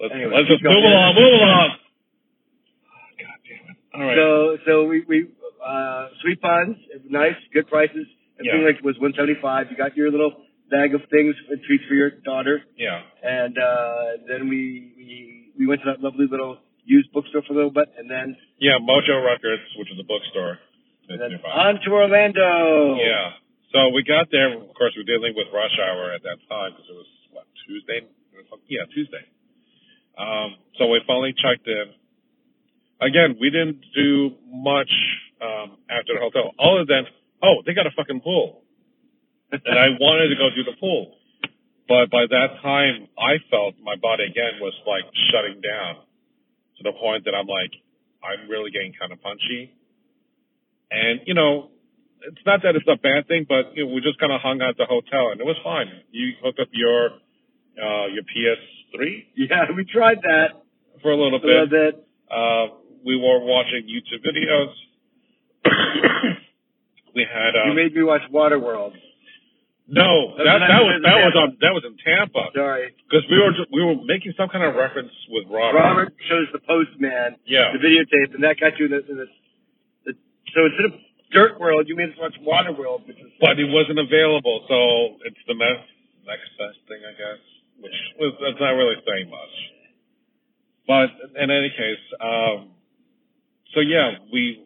let's, 0.00 0.14
Anyway, 0.14 0.32
let's 0.36 0.48
just 0.48 0.62
move 0.62 0.72
along. 0.76 1.14
Move 1.14 1.34
along. 1.42 1.70
God 3.18 3.38
damn 3.46 3.70
it! 3.70 3.76
All 3.94 4.00
right. 4.02 4.16
So, 4.16 4.56
so 4.66 4.84
we, 4.84 5.04
we, 5.08 5.28
uh, 5.64 6.08
sweet 6.22 6.40
buns, 6.40 6.76
nice, 7.08 7.36
good 7.52 7.68
prices. 7.68 8.06
Everything 8.38 8.60
Yeah. 8.62 8.66
like 8.66 8.82
was 8.84 8.96
175. 8.98 9.66
You 9.70 9.76
got 9.76 9.96
your 9.96 10.10
little 10.10 10.32
bag 10.72 10.94
of 10.96 11.02
things 11.12 11.36
and 11.52 11.60
treats 11.68 11.84
for 11.86 11.94
your 11.94 12.10
daughter. 12.24 12.64
yeah. 12.76 13.04
And, 13.22 13.54
uh, 13.58 14.24
then 14.26 14.48
we, 14.48 14.92
we, 14.96 15.52
we 15.58 15.64
went 15.68 15.82
to 15.84 15.92
that 15.92 16.00
lovely 16.00 16.26
little 16.30 16.58
used 16.84 17.12
bookstore 17.12 17.42
for 17.46 17.52
a 17.52 17.56
little 17.56 17.70
bit 17.70 17.92
and 17.98 18.10
then, 18.10 18.36
Yeah. 18.58 18.80
Mojo 18.80 19.20
Records, 19.24 19.62
which 19.76 19.90
is 19.92 19.98
a 20.00 20.06
bookstore. 20.08 20.58
on 21.12 21.78
to 21.84 21.90
Orlando. 21.92 22.96
Yeah. 22.96 23.36
So 23.72 23.88
we 23.94 24.02
got 24.04 24.28
there. 24.32 24.52
Of 24.56 24.74
course, 24.74 24.92
we 24.96 25.02
were 25.04 25.10
dealing 25.12 25.34
with 25.36 25.46
rush 25.52 25.76
hour 25.78 26.12
at 26.12 26.22
that 26.24 26.38
time 26.48 26.72
because 26.72 26.88
it 26.88 26.96
was 26.96 27.10
what 27.32 27.46
Tuesday. 27.68 28.00
Yeah, 28.68 28.84
Tuesday. 28.94 29.24
Um, 30.18 30.56
so 30.78 30.88
we 30.88 31.00
finally 31.06 31.32
checked 31.36 31.66
in. 31.66 31.86
again, 33.00 33.36
we 33.40 33.50
didn't 33.50 33.80
do 33.94 34.32
much 34.48 34.90
um, 35.40 35.76
after 35.90 36.14
the 36.14 36.20
hotel, 36.20 36.52
other 36.60 36.84
than 36.86 37.04
oh, 37.42 37.62
they 37.66 37.74
got 37.74 37.86
a 37.86 37.90
fucking 37.96 38.20
pool, 38.20 38.61
and 39.52 39.76
I 39.78 39.88
wanted 40.00 40.28
to 40.32 40.36
go 40.36 40.48
do 40.56 40.64
the 40.64 40.76
pool, 40.80 41.14
but 41.88 42.10
by 42.10 42.24
that 42.28 42.60
time, 42.62 43.08
I 43.18 43.36
felt 43.50 43.74
my 43.82 43.96
body 43.96 44.24
again 44.24 44.58
was 44.60 44.74
like 44.86 45.04
shutting 45.30 45.60
down 45.60 46.02
to 46.78 46.82
the 46.82 46.92
point 46.96 47.24
that 47.26 47.34
I'm 47.36 47.46
like, 47.46 47.72
I'm 48.24 48.48
really 48.48 48.70
getting 48.70 48.92
kind 48.98 49.12
of 49.12 49.20
punchy, 49.22 49.72
and 50.90 51.20
you 51.26 51.34
know. 51.34 51.68
It's 52.22 52.46
not 52.46 52.62
that 52.62 52.76
it's 52.78 52.86
a 52.86 52.94
bad 52.94 53.26
thing, 53.26 53.46
but 53.50 53.74
you 53.74 53.82
know, 53.84 53.90
we 53.92 54.00
just 54.00 54.14
kind 54.22 54.30
of 54.30 54.40
hung 54.40 54.62
out 54.62 54.68
at 54.68 54.76
the 54.78 54.86
hotel 54.86 55.34
and 55.34 55.40
it 55.40 55.44
was 55.44 55.58
fine. 55.64 55.90
You 56.12 56.38
hooked 56.38 56.60
up 56.60 56.68
your 56.70 57.18
uh, 57.74 58.06
your 58.14 58.22
PS3 58.22 59.26
Yeah, 59.34 59.74
we 59.74 59.82
tried 59.84 60.18
that 60.22 60.62
for 61.02 61.10
a 61.10 61.16
little 61.16 61.34
a 61.34 61.42
little 61.42 61.66
bit. 61.66 61.98
bit. 61.98 62.06
Uh, 62.30 62.78
we 63.04 63.16
were 63.18 63.42
watching 63.42 63.90
YouTube 63.90 64.22
videos. 64.22 64.70
we 67.14 67.26
had 67.26 67.58
you 67.64 67.70
um, 67.70 67.74
made 67.74 67.92
me 67.92 68.04
watch 68.04 68.22
Waterworld. 68.32 68.92
No 69.88 70.36
That 70.38 70.44
that 70.60 70.60
was 70.60 70.62
that 70.68 70.82
was 70.82 71.00
that 71.02 71.16
was 71.26 71.34
on 71.36 71.48
that 71.60 71.72
was 71.74 71.84
in 71.84 71.94
Tampa 71.98 72.50
Sorry. 72.54 72.94
because 73.06 73.24
we 73.30 73.36
were 73.38 73.52
we 73.72 73.80
were 73.82 73.98
making 74.06 74.32
some 74.38 74.48
kind 74.48 74.62
of 74.64 74.74
reference 74.74 75.10
with 75.28 75.46
Robert. 75.50 75.78
Robert 75.78 76.10
shows 76.30 76.46
the 76.52 76.60
postman 76.62 77.36
Yeah. 77.46 77.72
the 77.74 77.82
videotape, 77.82 78.34
and 78.34 78.42
that 78.44 78.58
got 78.60 78.78
you 78.78 78.86
in 78.86 78.92
the, 78.94 79.00
in 79.10 79.16
the, 79.18 79.28
the 80.06 80.12
so 80.54 80.66
instead 80.70 80.86
of 80.86 80.94
Dirt 81.32 81.56
World, 81.58 81.88
you 81.88 81.96
made 81.96 82.10
us 82.12 82.18
watch 82.20 82.36
Waterworld, 82.44 83.08
which 83.08 83.16
is 83.16 83.32
but 83.40 83.58
it 83.58 83.66
wasn't 83.72 83.98
available, 83.98 84.64
so 84.68 85.16
it's 85.26 85.40
the 85.48 85.56
next 85.58 85.88
next 86.28 86.46
best 86.60 86.78
thing, 86.86 87.00
I 87.02 87.12
guess. 87.18 87.40
Which 87.82 87.98
was 88.20 88.32
that's 88.38 88.60
not 88.60 88.76
really 88.78 88.96
saying 89.02 89.30
much. 89.30 89.54
But 90.86 91.10
in 91.42 91.50
any 91.50 91.70
case, 91.70 92.04
um, 92.20 92.70
so 93.74 93.80
yeah, 93.80 94.18
we 94.32 94.62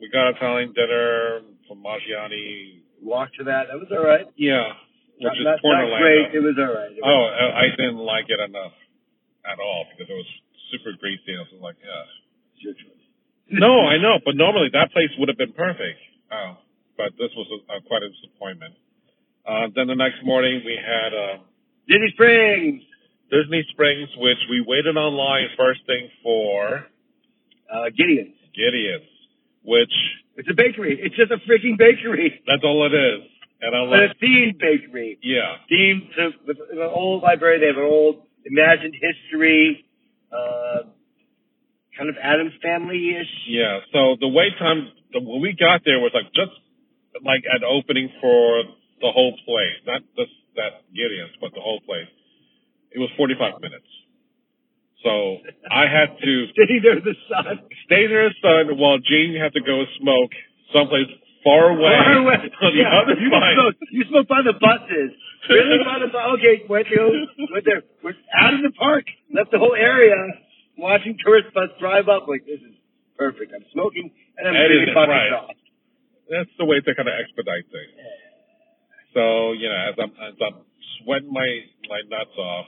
we 0.00 0.10
got 0.10 0.36
Italian 0.36 0.72
dinner 0.72 1.40
from 1.66 1.82
Maggiani. 1.82 2.81
Walk 3.02 3.34
to 3.38 3.44
that. 3.50 3.68
That 3.68 3.78
was 3.78 3.90
all 3.90 4.04
right. 4.04 4.26
Yeah, 4.38 4.78
which 5.18 5.36
not, 5.42 5.58
is 5.58 5.62
not, 5.62 5.90
not 5.90 6.00
great. 6.00 6.34
It 6.34 6.42
was 6.42 6.56
all 6.56 6.72
right. 6.72 6.90
Was- 6.94 7.04
Oh, 7.04 7.22
I 7.28 7.66
I 7.66 7.76
didn't 7.76 8.00
like 8.00 8.26
it 8.30 8.40
enough 8.40 8.72
at 9.44 9.58
all 9.58 9.84
because 9.90 10.08
it 10.08 10.14
was 10.16 10.30
super 10.70 10.94
greasy. 10.96 11.34
I 11.36 11.42
was 11.42 11.52
like, 11.60 11.76
yeah. 11.82 12.54
it's 12.54 12.62
your 12.62 12.74
choice. 12.74 13.02
No, 13.50 13.84
I 13.84 13.98
know, 14.00 14.16
but 14.24 14.34
normally 14.38 14.70
that 14.72 14.92
place 14.92 15.12
would 15.18 15.28
have 15.28 15.36
been 15.36 15.52
perfect. 15.52 16.00
Oh, 16.32 16.56
but 16.96 17.12
this 17.18 17.28
was 17.36 17.44
a, 17.52 17.58
a, 17.76 17.76
quite 17.84 18.02
a 18.02 18.08
disappointment. 18.08 18.74
Uh, 19.44 19.68
then 19.74 19.90
the 19.90 19.98
next 19.98 20.24
morning 20.24 20.62
we 20.64 20.78
had 20.78 21.10
uh, 21.12 21.36
Disney 21.90 22.08
Springs, 22.14 22.80
Disney 23.28 23.66
Springs, 23.74 24.08
which 24.16 24.38
we 24.48 24.64
waited 24.64 24.96
online 24.96 25.50
first 25.58 25.80
thing 25.84 26.08
for 26.22 26.86
uh, 27.68 27.90
Gideon's. 27.92 28.38
Gideon's, 28.54 29.08
which 29.64 29.92
It's 30.36 30.48
a 30.50 30.54
bakery. 30.56 30.98
It's 31.00 31.14
just 31.16 31.30
a 31.30 31.38
freaking 31.48 31.78
bakery, 31.78 32.40
that's 32.46 32.64
all 32.64 32.84
it 32.86 32.94
is. 32.94 33.22
And 33.62 33.70
I'm 33.76 33.90
but 33.90 34.02
like, 34.02 34.10
a 34.10 34.24
themed 34.24 34.58
bakery. 34.58 35.18
yeah, 35.22 35.62
Themed 35.70 36.10
to 36.16 36.30
with 36.46 36.58
an 36.58 36.82
old 36.82 37.22
library. 37.22 37.60
They 37.60 37.68
have 37.70 37.78
an 37.78 37.86
old 37.86 38.26
imagined 38.44 38.94
history, 38.98 39.86
uh, 40.34 40.90
kind 41.96 42.08
of 42.10 42.16
Addams 42.20 42.54
Family 42.62 43.14
ish. 43.14 43.30
yeah. 43.46 43.78
So 43.92 44.16
the 44.18 44.26
wait 44.26 44.58
time 44.58 44.90
the, 45.12 45.20
when 45.20 45.40
we 45.40 45.54
got 45.54 45.82
there 45.84 46.00
was 46.00 46.10
like 46.12 46.26
just 46.34 46.50
like 47.22 47.44
an 47.46 47.62
opening 47.62 48.10
for 48.20 48.64
the 48.98 49.12
whole 49.14 49.36
place, 49.46 49.78
not 49.86 50.02
just 50.18 50.32
that 50.56 50.82
Gideon's, 50.90 51.36
but 51.40 51.52
the 51.54 51.60
whole 51.62 51.80
place. 51.86 52.08
It 52.90 52.98
was 52.98 53.10
45 53.16 53.60
minutes. 53.60 53.86
So 55.02 55.38
I 55.70 55.86
had 55.90 56.14
to 56.18 56.32
there 56.82 56.98
in 56.98 57.04
the 57.04 57.16
sun. 57.28 57.60
stay 57.86 58.06
there 58.06 58.26
in 58.26 58.32
the 58.32 58.40
sun 58.42 58.78
while 58.78 58.98
Gene 58.98 59.34
had 59.34 59.52
to 59.54 59.60
go 59.62 59.84
smoke 59.98 60.30
someplace 60.72 61.10
far 61.44 61.70
away, 61.74 61.90
Far 61.90 62.18
away. 62.22 62.38
Yeah, 62.74 63.02
you 63.18 63.30
side. 63.30 63.54
Smoke, 63.58 63.74
you 63.90 64.04
smoke 64.08 64.28
by 64.28 64.42
the 64.46 64.54
buses. 64.54 65.10
Really 65.50 65.82
by 65.82 65.98
the 65.98 66.06
bu- 66.06 66.38
okay, 66.38 66.62
went 66.70 66.86
to 66.86 67.26
went 67.50 67.64
there. 67.66 67.82
We're 68.02 68.14
out 68.30 68.54
of 68.54 68.62
the 68.62 68.70
park. 68.78 69.04
Left 69.34 69.50
the 69.50 69.58
whole 69.58 69.74
area. 69.74 70.14
Watching 70.78 71.18
tourist 71.18 71.52
bus 71.52 71.68
drive 71.80 72.08
up. 72.08 72.28
Like 72.28 72.46
this 72.46 72.62
is 72.62 72.78
perfect. 73.18 73.50
I'm 73.50 73.66
smoking 73.74 74.10
and 74.38 74.48
I'm 74.48 74.54
drinking 74.54 74.94
is 74.94 74.94
right. 74.94 75.30
sauce. 75.34 75.58
That's 76.30 76.54
the 76.58 76.64
way 76.64 76.78
to 76.80 76.94
kind 76.94 77.08
of 77.10 77.14
expedite 77.18 77.66
things. 77.74 77.92
So 79.14 79.52
you 79.52 79.68
know, 79.68 79.80
as 79.90 79.94
I'm 79.98 80.12
as 80.14 80.38
I'm 80.38 80.62
sweating 81.02 81.32
my 81.34 81.48
my 81.90 82.00
nuts 82.06 82.38
off, 82.38 82.66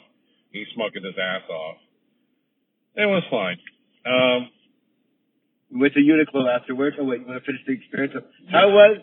he's 0.50 0.66
smoking 0.74 1.04
his 1.04 1.14
ass 1.14 1.46
off. 1.48 1.78
It 2.96 3.06
was 3.06 3.22
fine. 3.30 3.58
Um, 4.06 4.50
We 5.72 5.80
went 5.80 5.94
to 5.94 6.00
Uniqlo 6.00 6.46
afterwards. 6.48 6.96
Oh 7.00 7.04
wait, 7.04 7.20
you 7.20 7.26
want 7.26 7.42
to 7.42 7.46
finish 7.46 7.62
the 7.66 7.72
experience? 7.72 8.14
How 8.50 8.70
was 8.70 8.98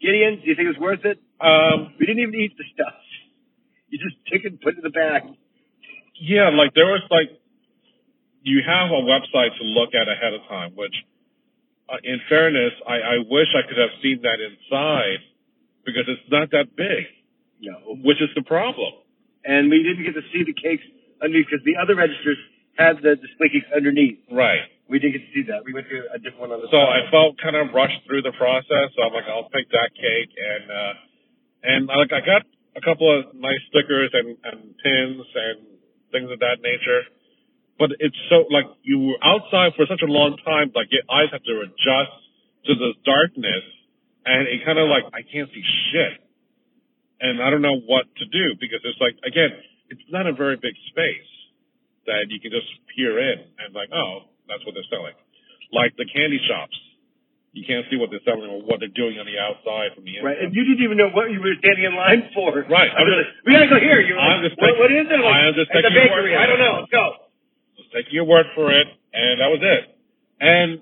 Gideon? 0.00 0.40
Do 0.42 0.46
you 0.48 0.54
think 0.54 0.66
it 0.66 0.74
was 0.78 0.82
worth 0.82 1.04
it? 1.04 1.18
um, 1.40 1.94
We 1.98 2.06
didn't 2.06 2.22
even 2.22 2.34
eat 2.34 2.56
the 2.56 2.64
stuff. 2.74 2.94
You 3.92 3.98
just 4.00 4.16
took 4.32 4.40
it 4.40 4.52
and 4.56 4.60
put 4.60 4.72
it 4.72 4.78
in 4.80 4.84
the 4.88 4.94
bag. 4.96 5.20
yeah, 6.16 6.48
like 6.48 6.72
there 6.72 6.86
was 6.88 7.02
like 7.10 7.28
you 8.40 8.62
have 8.66 8.88
a 8.88 9.02
website 9.04 9.52
to 9.60 9.64
look 9.68 9.92
at 9.94 10.08
ahead 10.08 10.32
of 10.32 10.40
time, 10.48 10.72
which, 10.74 10.94
uh, 11.92 11.98
in 12.02 12.16
fairness, 12.26 12.72
I, 12.88 12.96
I 13.00 13.16
wish 13.28 13.48
I 13.52 13.68
could 13.68 13.76
have 13.76 13.92
seen 14.02 14.22
that 14.24 14.40
inside 14.40 15.20
because 15.84 16.08
it's 16.08 16.24
not 16.32 16.50
that 16.56 16.74
big, 16.74 17.04
No. 17.60 18.00
which 18.02 18.16
is 18.24 18.30
the 18.34 18.40
problem. 18.42 18.94
And 19.44 19.68
we 19.68 19.82
didn't 19.84 20.04
get 20.08 20.14
to 20.16 20.24
see 20.32 20.42
the 20.42 20.54
cakes 20.56 20.82
underneath 21.22 21.46
because 21.52 21.62
the 21.68 21.76
other 21.76 21.94
registers 21.94 22.38
had 22.76 23.04
the 23.04 23.16
display 23.20 23.52
cakes 23.52 23.68
underneath. 23.74 24.20
Right. 24.30 24.64
We 24.88 24.98
didn't 24.98 25.20
get 25.20 25.24
to 25.24 25.32
see 25.32 25.44
that. 25.48 25.64
We 25.64 25.72
went 25.72 25.88
to 25.88 25.98
a 26.12 26.18
different 26.20 26.52
one 26.52 26.52
on 26.52 26.60
the 26.60 26.68
So 26.68 26.76
side. 26.76 27.08
I 27.08 27.10
felt 27.12 27.40
kind 27.40 27.56
of 27.56 27.72
rushed 27.72 28.04
through 28.04 28.22
the 28.22 28.34
process. 28.36 28.92
So 28.96 29.04
I'm 29.04 29.14
like, 29.16 29.28
I'll 29.28 29.48
pick 29.48 29.68
that 29.72 29.90
cake, 29.96 30.32
and 30.36 30.64
uh, 30.68 30.92
and 31.64 31.80
I 31.88 31.96
like 31.96 32.12
I 32.12 32.20
got 32.20 32.44
a 32.76 32.82
couple 32.84 33.08
of 33.08 33.32
nice 33.36 33.60
stickers 33.68 34.12
and, 34.12 34.36
and 34.44 34.58
pins 34.76 35.24
and 35.24 35.56
things 36.12 36.28
of 36.28 36.40
that 36.40 36.60
nature. 36.60 37.08
But 37.80 37.96
it's 38.00 38.16
so 38.28 38.44
like 38.52 38.68
you 38.84 39.16
were 39.16 39.20
outside 39.24 39.72
for 39.80 39.88
such 39.88 40.04
a 40.04 40.10
long 40.10 40.36
time, 40.44 40.72
like 40.76 40.92
your 40.92 41.04
eyes 41.08 41.32
have 41.32 41.44
to 41.44 41.56
adjust 41.64 42.16
to 42.68 42.72
the 42.76 42.92
darkness, 43.04 43.64
and 44.28 44.44
it 44.44 44.60
kind 44.64 44.76
of 44.76 44.92
like 44.92 45.08
I 45.16 45.24
can't 45.24 45.48
see 45.56 45.64
shit, 45.88 46.20
and 47.20 47.40
I 47.40 47.48
don't 47.48 47.64
know 47.64 47.80
what 47.80 48.12
to 48.20 48.24
do 48.28 48.60
because 48.60 48.84
it's 48.84 49.00
like 49.00 49.16
again, 49.24 49.56
it's 49.88 50.04
not 50.12 50.28
a 50.28 50.36
very 50.36 50.60
big 50.60 50.76
space 50.92 51.32
that 52.06 52.26
you 52.30 52.38
can 52.42 52.50
just 52.50 52.66
peer 52.94 53.18
in 53.18 53.38
and 53.62 53.70
like, 53.74 53.88
oh, 53.94 54.28
that's 54.48 54.64
what 54.66 54.74
they're 54.74 54.86
selling. 54.90 55.14
Like 55.72 55.94
the 55.96 56.04
candy 56.10 56.40
shops, 56.48 56.74
you 57.52 57.64
can't 57.68 57.84
see 57.92 57.96
what 58.00 58.08
they're 58.08 58.24
selling 58.24 58.48
or 58.48 58.60
what 58.64 58.80
they're 58.80 58.92
doing 58.96 59.20
on 59.20 59.28
the 59.28 59.36
outside 59.36 59.92
from 59.94 60.04
the 60.08 60.16
inside. 60.16 60.24
Right, 60.24 60.38
and 60.40 60.50
you 60.56 60.64
didn't 60.64 60.84
even 60.84 60.96
know 60.96 61.12
what 61.12 61.28
you 61.32 61.40
were 61.40 61.52
standing 61.60 61.84
in 61.84 61.94
line 61.96 62.32
for. 62.32 62.64
Right. 62.64 62.88
I 62.92 63.00
was 63.04 63.12
like, 63.12 63.30
we 63.44 63.52
gotta 63.52 63.68
go 63.68 63.80
here. 63.80 64.00
You're 64.00 64.16
I'm 64.18 64.40
like, 64.40 64.50
just 64.52 64.56
what, 64.60 64.72
taking- 64.72 64.80
what 64.82 64.90
is 64.92 65.06
it? 65.08 65.20
Like, 65.20 65.36
I 65.36 65.40
am 65.48 65.54
just 65.56 65.68
"It's 65.68 65.76
a 65.76 65.82
taking 65.84 65.92
your 65.96 66.08
word 66.12 66.24
bakery. 66.28 66.34
I 66.36 66.44
don't 66.48 66.60
it." 66.60 66.64
know. 66.64 66.76
Let's 66.84 66.92
go. 66.92 67.06
Just 67.76 67.90
taking 67.92 68.14
your 68.16 68.24
word 68.28 68.46
for 68.56 68.72
it, 68.72 68.88
and 69.12 69.40
that 69.40 69.50
was 69.52 69.60
it. 69.62 69.82
And 70.42 70.80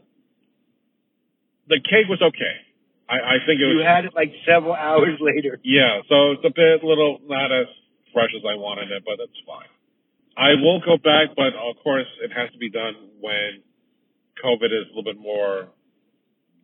the 1.68 1.78
cake 1.82 2.08
was 2.08 2.22
okay. 2.22 2.54
I, 3.10 3.18
I 3.18 3.46
think 3.46 3.58
it 3.60 3.66
was. 3.66 3.82
You 3.82 3.86
had 3.86 4.06
it 4.06 4.14
like 4.14 4.30
several 4.46 4.74
hours 4.74 5.18
later. 5.22 5.58
Yeah, 5.62 6.02
so 6.08 6.32
it's 6.38 6.44
a 6.46 6.54
bit 6.54 6.82
little 6.86 7.18
not 7.26 7.50
as 7.50 7.66
fresh 8.14 8.30
as 8.34 8.42
I 8.46 8.54
wanted 8.58 8.90
it, 8.90 9.02
but 9.06 9.18
that's 9.18 9.38
fine. 9.46 9.70
I 10.40 10.56
will 10.56 10.80
go 10.80 10.96
back, 10.96 11.36
but 11.36 11.52
of 11.52 11.76
course 11.84 12.08
it 12.24 12.32
has 12.32 12.48
to 12.52 12.58
be 12.58 12.70
done 12.72 12.96
when 13.20 13.60
COVID 14.40 14.72
is 14.72 14.88
a 14.88 14.96
little 14.96 15.04
bit 15.04 15.20
more 15.20 15.68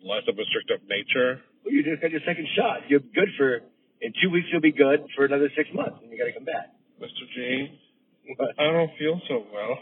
less 0.01 0.25
of 0.25 0.33
a 0.33 0.41
restrictive 0.41 0.81
nature. 0.89 1.45
Well, 1.61 1.77
you 1.77 1.85
just 1.85 2.01
got 2.01 2.11
your 2.11 2.25
second 2.25 2.49
shot. 2.57 2.89
You're 2.89 3.05
good 3.05 3.29
for 3.37 3.61
in 4.01 4.17
two 4.23 4.33
weeks. 4.33 4.49
You'll 4.51 4.65
be 4.65 4.73
good 4.73 5.05
for 5.13 5.29
another 5.29 5.53
six 5.53 5.69
months, 5.77 6.01
and 6.01 6.09
you 6.09 6.17
got 6.17 6.25
to 6.25 6.33
come 6.33 6.49
back. 6.49 6.73
Mr. 6.97 7.29
G, 7.37 7.69
What? 8.41 8.57
I 8.57 8.73
don't 8.73 8.97
feel 8.97 9.21
so 9.29 9.45
well. 9.53 9.77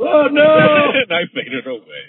Oh 0.00 0.26
no! 0.26 0.42
and 0.96 1.12
I 1.12 1.22
faded 1.30 1.66
away. 1.66 2.08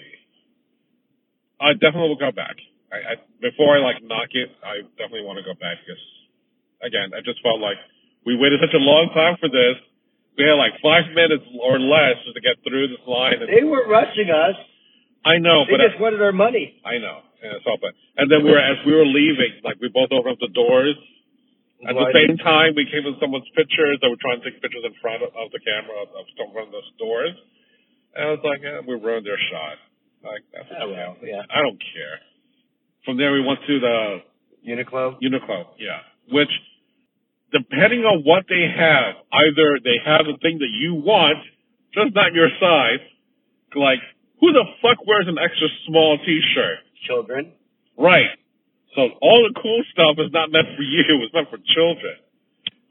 I 1.60 1.74
definitely 1.78 2.08
will 2.08 2.18
go 2.18 2.32
back. 2.34 2.58
I, 2.90 3.14
I 3.14 3.14
before 3.38 3.76
I 3.76 3.80
like 3.80 4.02
knock 4.02 4.34
it, 4.34 4.50
I 4.64 4.82
definitely 4.98 5.22
want 5.22 5.38
to 5.38 5.46
go 5.46 5.54
back 5.54 5.78
because 5.86 6.02
again, 6.82 7.14
I 7.14 7.22
just 7.22 7.38
felt 7.46 7.60
like 7.62 7.78
we 8.26 8.34
waited 8.34 8.58
such 8.58 8.74
a 8.74 8.82
long 8.82 9.12
time 9.14 9.38
for 9.38 9.46
this. 9.46 9.78
We 10.38 10.44
had 10.48 10.56
like 10.56 10.80
five 10.80 11.12
minutes 11.12 11.44
or 11.60 11.76
less 11.78 12.16
to 12.24 12.40
get 12.40 12.56
through 12.64 12.88
this 12.88 13.04
line. 13.04 13.40
And 13.40 13.48
They 13.52 13.64
weren't 13.64 13.88
rushing 13.88 14.32
us. 14.32 14.56
I 15.24 15.38
know, 15.38 15.62
They 15.68 15.76
but 15.78 15.86
just 15.86 16.00
wanted 16.02 16.20
our 16.24 16.32
money. 16.34 16.80
I 16.82 16.98
know. 16.98 17.22
Yeah, 17.42 17.58
it's 17.58 17.66
all 17.66 17.78
bad. 17.78 17.94
And 18.16 18.30
then 18.30 18.42
we 18.42 18.50
were 18.50 18.58
as 18.62 18.78
we 18.86 18.94
were 18.94 19.06
leaving, 19.06 19.60
like 19.62 19.78
we 19.82 19.86
both 19.92 20.10
opened 20.10 20.38
up 20.38 20.42
the 20.42 20.50
doors. 20.54 20.96
At 21.82 21.98
the 21.98 22.10
same 22.14 22.38
time, 22.38 22.78
we 22.78 22.86
came 22.86 23.02
with 23.02 23.18
someone's 23.18 23.50
pictures. 23.58 23.98
They 23.98 24.06
were 24.06 24.18
trying 24.22 24.38
to 24.38 24.46
take 24.46 24.62
pictures 24.62 24.86
in 24.86 24.94
front 25.02 25.26
of, 25.26 25.34
of 25.34 25.50
the 25.50 25.58
camera 25.58 26.06
of, 26.06 26.14
of 26.14 26.24
some 26.38 26.54
of 26.54 26.70
those 26.70 26.86
doors. 26.98 27.34
And 28.14 28.22
I 28.22 28.30
was 28.38 28.42
like, 28.46 28.62
yeah, 28.62 28.78
we 28.86 28.94
ruined 28.94 29.26
their 29.26 29.38
shot. 29.50 29.82
Like 30.22 30.46
that's 30.54 30.70
Oh, 30.78 30.90
well, 30.94 31.18
yeah. 31.26 31.42
I 31.50 31.58
don't 31.62 31.78
care. 31.82 32.22
From 33.04 33.18
there, 33.18 33.34
we 33.34 33.42
went 33.42 33.58
to 33.66 33.74
the 33.82 33.96
Uniqlo. 34.62 35.18
Uniqlo, 35.18 35.74
yeah. 35.82 36.06
Which, 36.30 36.50
depending 37.52 38.02
on 38.08 38.24
what 38.24 38.48
they 38.48 38.64
have, 38.64 39.20
either 39.30 39.78
they 39.84 40.00
have 40.00 40.24
the 40.24 40.40
thing 40.40 40.58
that 40.58 40.72
you 40.72 40.96
want, 40.96 41.38
just 41.92 42.16
not 42.16 42.32
your 42.32 42.48
size. 42.58 43.04
Like 43.76 44.00
Who 44.40 44.52
the 44.52 44.64
fuck 44.80 45.04
wears 45.06 45.28
an 45.28 45.36
extra 45.36 45.68
small 45.86 46.18
T-shirt? 46.24 46.80
Children. 47.06 47.52
Right. 47.96 48.32
So 48.96 49.08
all 49.20 49.40
the 49.48 49.54
cool 49.60 49.80
stuff 49.92 50.20
is 50.20 50.32
not 50.32 50.52
meant 50.52 50.76
for 50.76 50.84
you. 50.96 51.04
It's 51.24 51.32
meant 51.32 51.48
for 51.52 51.60
children. 51.72 52.16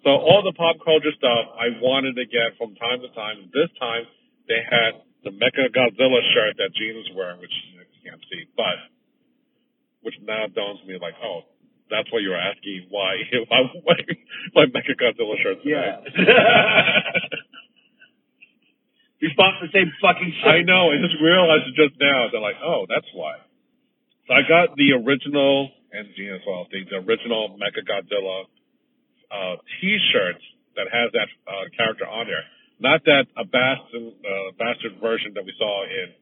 So 0.05 0.09
all 0.09 0.41
the 0.41 0.53
pop 0.57 0.81
culture 0.81 1.13
stuff 1.13 1.53
I 1.53 1.77
wanted 1.77 2.17
to 2.17 2.25
get 2.25 2.57
from 2.57 2.73
time 2.77 3.05
to 3.05 3.09
time. 3.13 3.49
This 3.53 3.69
time 3.77 4.09
they 4.49 4.61
had 4.65 5.05
the 5.21 5.29
Mecha 5.29 5.69
Godzilla 5.69 6.21
shirt 6.33 6.57
that 6.57 6.73
Gene 6.73 6.97
was 6.97 7.09
wearing, 7.13 7.37
which 7.37 7.53
you 7.69 7.85
can't 8.01 8.21
see, 8.33 8.49
but 8.57 8.89
which 10.01 10.17
now 10.25 10.49
dawns 10.49 10.81
me 10.89 10.97
like, 10.97 11.13
oh, 11.21 11.45
that's 11.91 12.07
why 12.09 12.23
you're 12.23 12.39
asking 12.39 12.87
why 12.89 13.19
I'm 13.51 13.69
wearing 13.83 14.19
my 14.55 14.65
Mecha 14.71 14.95
Godzilla 14.95 15.35
shirt. 15.43 15.59
Yeah. 15.67 15.99
we 19.21 19.29
bought 19.37 19.59
the 19.59 19.67
same 19.75 19.91
fucking 19.99 20.33
shirt. 20.39 20.47
I 20.47 20.61
know. 20.63 20.95
I 20.95 20.97
just 21.03 21.19
realized 21.19 21.67
it 21.67 21.75
just 21.75 21.99
now. 21.99 22.31
They're 22.31 22.41
like, 22.41 22.63
oh, 22.63 22.87
that's 22.87 23.07
why. 23.13 23.35
So 24.27 24.33
I 24.33 24.47
got 24.47 24.73
the 24.79 24.95
original 24.95 25.69
and 25.91 26.07
Gene 26.15 26.31
as 26.31 26.41
well. 26.47 26.67
The, 26.71 26.87
the 26.87 27.03
original 27.03 27.59
Mecha 27.59 27.83
Godzilla 27.83 28.47
uh, 29.27 29.55
T-shirt 29.79 30.39
that 30.75 30.87
has 30.87 31.11
that 31.11 31.27
uh, 31.47 31.67
character 31.75 32.07
on 32.07 32.27
there. 32.27 32.43
Not 32.79 33.03
that 33.05 33.27
a 33.37 33.45
bastard, 33.45 34.15
uh, 34.23 34.55
bastard 34.57 34.97
version 35.03 35.35
that 35.35 35.45
we 35.45 35.53
saw 35.59 35.83
in, 35.83 36.15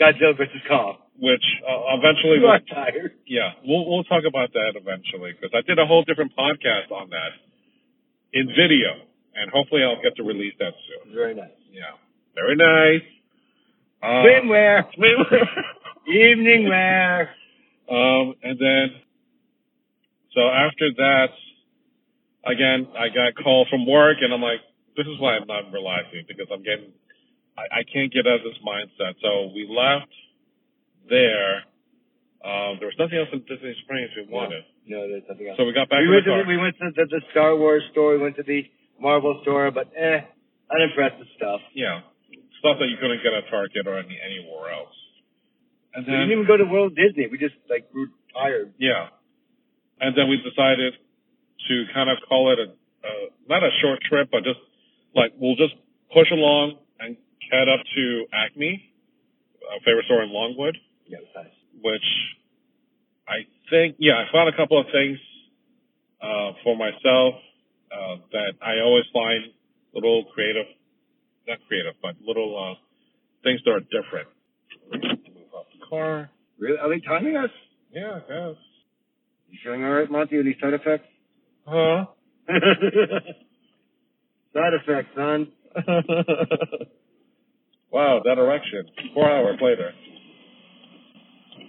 Godzilla 0.00 0.36
versus 0.36 0.60
Kong. 0.68 0.98
which 1.18 1.44
uh, 1.66 1.96
eventually, 1.98 2.36
You 2.42 2.50
we'll, 2.50 2.58
are 2.58 2.66
tired. 2.66 3.12
yeah, 3.26 3.52
we'll 3.64 3.86
we'll 3.88 4.04
talk 4.04 4.24
about 4.26 4.52
that 4.52 4.72
eventually 4.74 5.32
because 5.32 5.50
I 5.54 5.62
did 5.66 5.78
a 5.78 5.86
whole 5.86 6.02
different 6.04 6.32
podcast 6.36 6.90
on 6.90 7.10
that 7.10 7.32
in 8.32 8.48
video, 8.48 9.06
and 9.34 9.50
hopefully 9.50 9.82
I'll 9.84 10.02
get 10.02 10.16
to 10.16 10.22
release 10.24 10.54
that 10.58 10.74
soon. 10.86 11.14
Very 11.14 11.34
nice. 11.34 11.54
Yeah, 11.70 11.94
very 12.34 12.56
nice. 12.56 13.06
Uh, 14.02 14.22
Swimwear. 14.26 14.84
swimwear. 14.98 15.46
Evening 16.08 16.68
wear. 16.68 17.30
Um, 17.88 18.34
and 18.42 18.58
then, 18.58 18.86
so 20.34 20.40
after 20.48 20.90
that, 20.98 21.28
again, 22.44 22.88
I 22.98 23.08
got 23.08 23.28
a 23.28 23.32
call 23.32 23.66
from 23.70 23.86
work 23.86 24.18
and 24.20 24.32
I'm 24.34 24.42
like, 24.42 24.60
this 24.96 25.06
is 25.06 25.18
why 25.20 25.36
I'm 25.36 25.46
not 25.46 25.72
relaxing 25.72 26.24
because 26.28 26.46
I'm 26.52 26.62
getting, 26.62 26.92
I, 27.56 27.80
I 27.80 27.82
can't 27.86 28.12
get 28.12 28.26
out 28.26 28.40
of 28.40 28.46
this 28.46 28.58
mindset. 28.66 29.14
So 29.22 29.52
we 29.54 29.66
left 29.68 30.10
there. 31.08 31.64
Um, 32.44 32.76
there 32.78 32.90
was 32.92 32.98
nothing 32.98 33.18
else 33.18 33.28
in 33.32 33.40
Disney 33.48 33.74
Springs 33.84 34.10
we 34.16 34.26
wanted. 34.28 34.64
No, 34.86 35.08
there's 35.08 35.24
nothing 35.28 35.48
else. 35.48 35.56
So 35.56 35.64
we 35.64 35.72
got 35.72 35.88
back 35.88 36.00
we 36.00 36.10
went 36.10 36.24
to 36.28 36.42
the, 36.42 36.44
we 36.46 36.56
went 36.58 36.76
to 36.76 36.90
the, 36.92 37.06
the 37.08 37.22
Star 37.30 37.56
Wars 37.56 37.82
store. 37.92 38.16
We 38.16 38.22
went 38.22 38.36
to 38.36 38.42
the 38.42 38.68
Marvel 39.00 39.40
store, 39.42 39.70
but 39.70 39.88
eh, 39.96 40.20
unimpressed 40.70 41.18
with 41.18 41.28
stuff. 41.36 41.60
yeah. 41.74 42.00
Stuff 42.60 42.80
that 42.80 42.88
you 42.88 42.96
couldn't 42.96 43.20
get 43.22 43.32
at 43.34 43.44
Target 43.50 43.86
or 43.86 43.98
any, 43.98 44.16
anywhere 44.16 44.72
else. 44.72 44.96
And 45.92 46.06
We 46.06 46.12
didn't 46.12 46.32
even 46.32 46.46
go 46.46 46.56
to 46.56 46.64
World 46.64 46.96
Disney. 46.96 47.28
We 47.30 47.36
just 47.36 47.54
like 47.68 47.92
grew 47.92 48.08
tired. 48.32 48.72
Yeah. 48.78 49.08
And 50.00 50.16
then 50.16 50.28
we 50.28 50.38
decided 50.40 50.94
to 51.68 51.84
kind 51.92 52.08
of 52.08 52.16
call 52.26 52.52
it 52.52 52.58
a, 52.58 52.72
uh, 52.72 53.26
not 53.48 53.62
a 53.62 53.68
short 53.82 54.00
trip, 54.08 54.28
but 54.32 54.44
just 54.44 54.58
like 55.14 55.32
we'll 55.36 55.56
just 55.56 55.74
push 56.12 56.30
along 56.32 56.78
head 57.58 57.68
up 57.68 57.80
to 57.94 58.26
Acme, 58.32 58.82
a 59.76 59.80
favorite 59.84 60.04
store 60.06 60.22
in 60.22 60.30
Longwood, 60.30 60.76
Yeah, 61.06 61.18
nice. 61.34 61.46
which 61.82 62.04
I 63.28 63.46
think, 63.70 63.96
yeah, 63.98 64.14
I 64.18 64.24
found 64.32 64.48
a 64.48 64.56
couple 64.56 64.78
of 64.78 64.86
things, 64.92 65.18
uh, 66.20 66.52
for 66.62 66.76
myself, 66.76 67.34
uh, 67.92 68.16
that 68.32 68.52
I 68.62 68.80
always 68.84 69.04
find 69.12 69.44
little 69.94 70.24
creative, 70.34 70.66
not 71.46 71.58
creative, 71.68 71.94
but 72.02 72.16
little, 72.26 72.56
uh, 72.58 72.74
things 73.42 73.60
that 73.64 73.70
are 73.72 73.80
different. 73.80 74.28
Move 74.92 75.52
off 75.54 75.66
the 75.78 75.86
car. 75.88 76.30
Really? 76.58 76.78
Are 76.78 76.88
they 76.88 77.00
timing 77.00 77.36
us? 77.36 77.50
Yeah, 77.92 78.16
I 78.16 78.20
guess. 78.28 78.56
You 79.50 79.58
feeling 79.62 79.84
all 79.84 79.90
right, 79.92 80.10
Monty? 80.10 80.38
Any 80.38 80.56
side 80.60 80.74
effects? 80.74 81.06
Huh? 81.66 82.06
side 84.52 84.74
effects, 84.74 85.10
son. 85.16 85.48
wow, 87.94 88.20
that 88.26 88.36
erection. 88.38 88.84
Four 89.14 89.30
hours 89.30 89.58
later. 89.62 89.92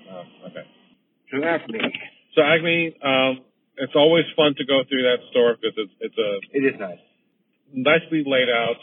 Oh, 0.10 0.24
okay. 0.50 0.66
To 1.32 1.44
Acme. 1.46 1.80
So 2.36 2.42
Acme, 2.42 2.98
um, 3.04 3.46
it's 3.78 3.94
always 3.96 4.26
fun 4.36 4.56
to 4.58 4.66
go 4.66 4.82
through 4.90 5.04
that 5.04 5.20
store 5.32 5.56
because 5.56 5.76
it's 5.78 5.94
it's 6.02 6.18
a 6.18 6.32
It 6.58 6.64
is 6.74 6.80
nice. 6.80 7.00
nicely 7.72 8.24
laid 8.26 8.50
out. 8.50 8.82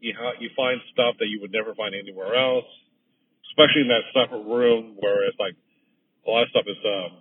You 0.00 0.14
ha- 0.16 0.38
you 0.38 0.50
find 0.56 0.78
stuff 0.92 1.16
that 1.18 1.26
you 1.26 1.40
would 1.42 1.50
never 1.52 1.74
find 1.74 1.94
anywhere 1.94 2.34
else, 2.34 2.66
especially 3.50 3.82
in 3.82 3.88
that 3.90 4.06
separate 4.14 4.46
room 4.46 4.94
where 5.00 5.26
it's 5.26 5.38
like 5.40 5.54
a 6.26 6.30
lot 6.30 6.42
of 6.44 6.48
stuff 6.50 6.64
is 6.68 6.78
um, 6.86 7.18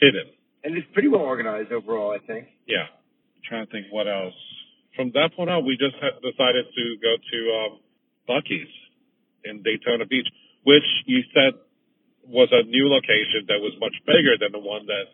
hidden. 0.00 0.30
And 0.62 0.76
it's 0.76 0.86
pretty 0.92 1.08
well 1.08 1.22
organized 1.22 1.72
overall, 1.72 2.12
I 2.12 2.18
think. 2.24 2.46
Yeah. 2.68 2.84
I'm 2.86 3.42
trying 3.48 3.66
to 3.66 3.72
think 3.72 3.86
what 3.90 4.06
else. 4.06 4.36
From 4.94 5.10
that 5.14 5.32
point 5.34 5.48
on, 5.48 5.64
we 5.64 5.74
just 5.80 5.96
ha- 5.98 6.20
decided 6.20 6.66
to 6.68 6.84
go 7.00 7.12
to 7.16 7.38
um, 7.58 7.72
Buc-ee's 8.30 8.70
in 9.44 9.62
Daytona 9.66 10.06
Beach, 10.06 10.28
which 10.62 10.86
you 11.06 11.26
said 11.34 11.58
was 12.22 12.48
a 12.54 12.62
new 12.62 12.86
location 12.86 13.50
that 13.50 13.58
was 13.58 13.74
much 13.82 13.94
bigger 14.06 14.38
than 14.38 14.52
the 14.54 14.62
one 14.62 14.86
that 14.86 15.10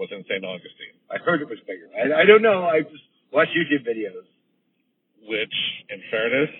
was 0.00 0.08
in 0.10 0.24
St. 0.24 0.40
Augustine. 0.40 0.96
I 1.12 1.20
heard 1.20 1.42
it 1.42 1.48
was 1.48 1.60
bigger. 1.68 1.92
I, 1.92 2.22
I 2.22 2.24
don't 2.24 2.40
know. 2.40 2.64
I 2.64 2.80
just 2.80 3.04
watch 3.32 3.48
YouTube 3.52 3.84
videos. 3.84 4.24
Which, 5.26 5.56
in 5.88 6.00
fairness, 6.10 6.50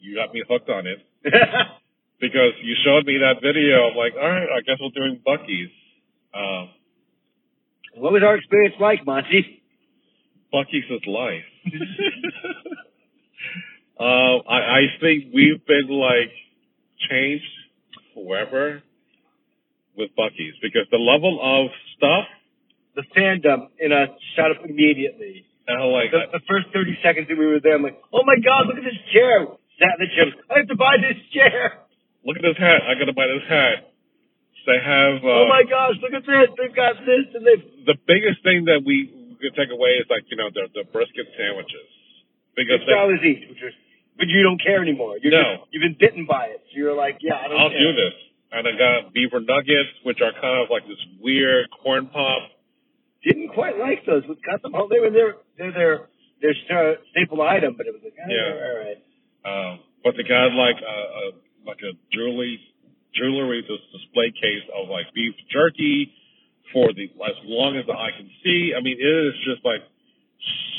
you 0.00 0.14
got 0.14 0.32
me 0.32 0.42
hooked 0.48 0.68
on 0.70 0.86
it 0.86 0.98
because 2.20 2.54
you 2.62 2.74
showed 2.84 3.06
me 3.06 3.18
that 3.18 3.42
video. 3.42 3.90
I'm 3.90 3.96
like, 3.96 4.14
all 4.14 4.28
right, 4.28 4.46
I 4.46 4.60
guess 4.62 4.78
we're 4.80 4.94
doing 4.94 5.20
Buc-ee's. 5.26 5.70
Um, 6.34 6.70
what 7.94 8.12
was 8.12 8.22
our 8.24 8.36
experience 8.36 8.74
like, 8.80 9.04
Monty? 9.04 9.62
Buc-ee's 10.54 10.84
is 10.90 11.06
life. 11.06 11.42
uh, 14.00 14.36
I, 14.48 14.58
I 14.58 14.82
think 15.00 15.32
we've 15.34 15.60
been 15.66 15.88
like 15.88 16.32
changed 17.10 17.44
forever 18.14 18.82
with 19.96 20.10
Buc-ee's 20.16 20.56
because 20.62 20.88
the 20.90 20.98
level 21.00 21.36
of 21.40 21.68
stuff 21.96 22.24
The 22.96 23.04
fandom 23.16 23.68
in 23.78 23.92
us 23.92 24.08
shot 24.36 24.50
up 24.52 24.64
immediately. 24.64 25.44
and 25.68 25.76
like 25.92 26.10
The, 26.12 26.40
the 26.40 26.44
first 26.48 26.72
30 26.72 26.98
seconds 27.04 27.28
that 27.28 27.36
we 27.36 27.46
were 27.46 27.60
there, 27.60 27.76
I'm 27.76 27.82
like, 27.84 28.00
oh 28.12 28.24
my 28.24 28.36
god, 28.40 28.68
look 28.68 28.78
at 28.80 28.84
this 28.84 29.00
chair. 29.12 29.46
Sat 29.80 29.96
in 29.96 30.00
the 30.04 30.10
gym. 30.12 30.28
I 30.52 30.64
have 30.64 30.68
to 30.68 30.76
buy 30.76 30.96
this 31.00 31.16
chair. 31.32 31.80
look 32.24 32.36
at 32.36 32.44
this 32.44 32.56
hat. 32.60 32.84
I 32.88 32.96
gotta 32.96 33.16
buy 33.16 33.28
this 33.28 33.44
hat. 33.48 33.92
They 34.64 34.78
have 34.78 35.18
uh, 35.26 35.42
oh 35.42 35.48
my 35.50 35.66
gosh, 35.66 35.98
look 36.00 36.14
at 36.14 36.22
this. 36.22 36.48
They've 36.54 36.76
got 36.76 36.94
this 37.02 37.26
and 37.34 37.42
they've. 37.42 37.64
the 37.84 37.98
biggest 38.06 38.46
thing 38.46 38.70
that 38.70 38.86
we 38.86 39.10
could 39.42 39.58
take 39.58 39.74
away 39.74 39.98
is 39.98 40.06
like 40.06 40.22
you 40.30 40.38
know 40.38 40.48
the 40.54 40.70
the 40.70 40.84
brisket 40.94 41.26
sandwiches 41.34 41.88
because 42.56 42.80
dollars 42.88 43.20
each, 43.24 43.48
which 43.48 43.62
is, 43.62 43.74
but 44.18 44.28
you 44.28 44.42
don't 44.42 44.60
care 44.60 44.82
anymore. 44.82 45.16
You're 45.22 45.32
No. 45.32 45.42
just, 45.42 45.72
you've 45.72 45.82
been 45.82 45.96
bitten 45.98 46.26
by 46.26 46.46
it. 46.52 46.60
So 46.70 46.78
you're 46.78 46.94
like, 46.96 47.18
yeah, 47.20 47.36
I 47.40 47.48
don't 47.48 47.58
I'll 47.60 47.70
care. 47.70 47.80
do 47.80 47.92
this. 47.96 48.14
And 48.52 48.68
I 48.68 48.72
got 48.76 49.12
beaver 49.14 49.40
nuggets, 49.40 49.96
which 50.04 50.20
are 50.20 50.32
kind 50.36 50.60
of 50.60 50.68
like 50.70 50.84
this 50.86 51.00
weird 51.20 51.68
corn 51.82 52.06
pop. 52.12 52.50
Didn't 53.24 53.48
quite 53.54 53.78
like 53.78 54.04
those. 54.04 54.22
We 54.28 54.36
got 54.44 54.60
them 54.60 54.72
home. 54.74 54.88
They 54.92 55.00
were 55.00 55.08
their, 55.10 55.34
they're 55.56 55.72
their, 55.72 55.96
their 56.42 56.54
sta- 56.66 57.00
staple 57.12 57.40
item, 57.40 57.74
but 57.78 57.86
it 57.86 57.94
was 57.94 58.02
like, 58.04 58.12
oh, 58.20 58.28
Yeah. 58.28 58.52
all 58.52 58.76
right. 58.84 58.98
Um, 59.48 59.80
but 60.04 60.14
they 60.16 60.22
got 60.28 60.52
like 60.52 60.76
a, 60.82 60.98
a 61.00 61.24
like 61.64 61.78
a 61.82 61.94
jewelry 62.12 62.58
jewelry 63.14 63.62
dis- 63.62 63.88
display 63.94 64.30
case 64.34 64.66
of 64.74 64.88
like 64.88 65.06
beef 65.14 65.34
jerky 65.50 66.12
for 66.72 66.92
the 66.92 67.04
as 67.26 67.36
long 67.44 67.76
as 67.76 67.86
the 67.86 67.92
eye 67.92 68.10
can 68.16 68.28
see. 68.44 68.72
I 68.76 68.80
mean, 68.82 68.98
it 68.98 69.06
is 69.06 69.34
just 69.46 69.64
like 69.64 69.82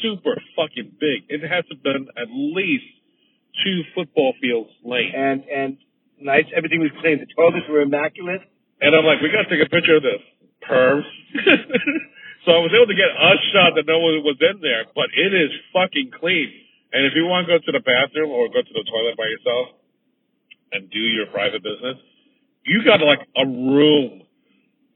super 0.01 0.35
fucking 0.55 0.97
big. 0.99 1.29
It 1.29 1.41
has 1.47 1.65
to 1.69 1.75
been 1.75 2.07
at 2.17 2.27
least 2.29 2.85
two 3.63 3.81
football 3.95 4.33
fields 4.41 4.71
length. 4.83 5.15
And, 5.15 5.43
and 5.47 5.77
nice. 6.19 6.45
Everything 6.55 6.79
was 6.79 6.91
clean. 7.01 7.19
The 7.19 7.29
toilets 7.35 7.67
were 7.69 7.81
immaculate. 7.81 8.41
And 8.81 8.95
I'm 8.95 9.05
like, 9.05 9.21
we 9.21 9.31
gotta 9.31 9.47
take 9.47 9.63
a 9.63 9.69
picture 9.69 9.95
of 9.95 10.03
this, 10.03 10.19
pervs. 10.67 11.07
so 12.43 12.51
I 12.51 12.59
was 12.59 12.75
able 12.75 12.91
to 12.91 12.99
get 12.99 13.07
a 13.07 13.31
shot 13.55 13.79
that 13.79 13.87
no 13.87 13.99
one 14.03 14.19
was 14.27 14.35
in 14.43 14.59
there, 14.59 14.83
but 14.91 15.07
it 15.15 15.31
is 15.31 15.51
fucking 15.71 16.11
clean. 16.19 16.51
And 16.91 17.07
if 17.07 17.13
you 17.15 17.25
want 17.25 17.47
to 17.47 17.57
go 17.57 17.57
to 17.63 17.71
the 17.71 17.81
bathroom 17.81 18.29
or 18.29 18.51
go 18.51 18.61
to 18.61 18.73
the 18.73 18.85
toilet 18.85 19.15
by 19.15 19.25
yourself 19.25 19.79
and 20.75 20.91
do 20.91 20.99
your 20.99 21.25
private 21.31 21.63
business, 21.63 21.97
you 22.65 22.83
got 22.83 22.99
like 23.01 23.23
a 23.39 23.45
room. 23.47 24.23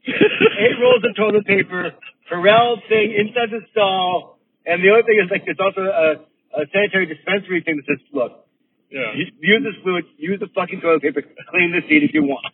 Eight 0.06 0.76
rolls 0.80 1.04
of 1.04 1.16
toilet 1.16 1.46
paper, 1.46 1.92
Pharrell 2.30 2.76
thing 2.88 3.16
inside 3.16 3.50
the 3.50 3.60
stall, 3.72 4.37
and 4.68 4.84
the 4.84 4.92
other 4.92 5.04
thing 5.08 5.16
is 5.16 5.32
like 5.32 5.48
there's 5.48 5.60
also 5.60 5.80
a, 5.80 6.20
a 6.60 6.62
sanitary 6.68 7.08
dispensary 7.08 7.64
thing 7.64 7.80
that 7.80 7.86
says, 7.88 8.02
look, 8.12 8.44
yeah. 8.92 9.16
use 9.16 9.64
this 9.64 9.76
fluid, 9.80 10.04
use 10.16 10.40
the 10.40 10.52
fucking 10.52 10.80
toilet 10.84 11.00
paper, 11.00 11.24
clean 11.48 11.72
the 11.72 11.80
seat 11.88 12.04
if 12.04 12.12
you 12.12 12.24
want. 12.24 12.52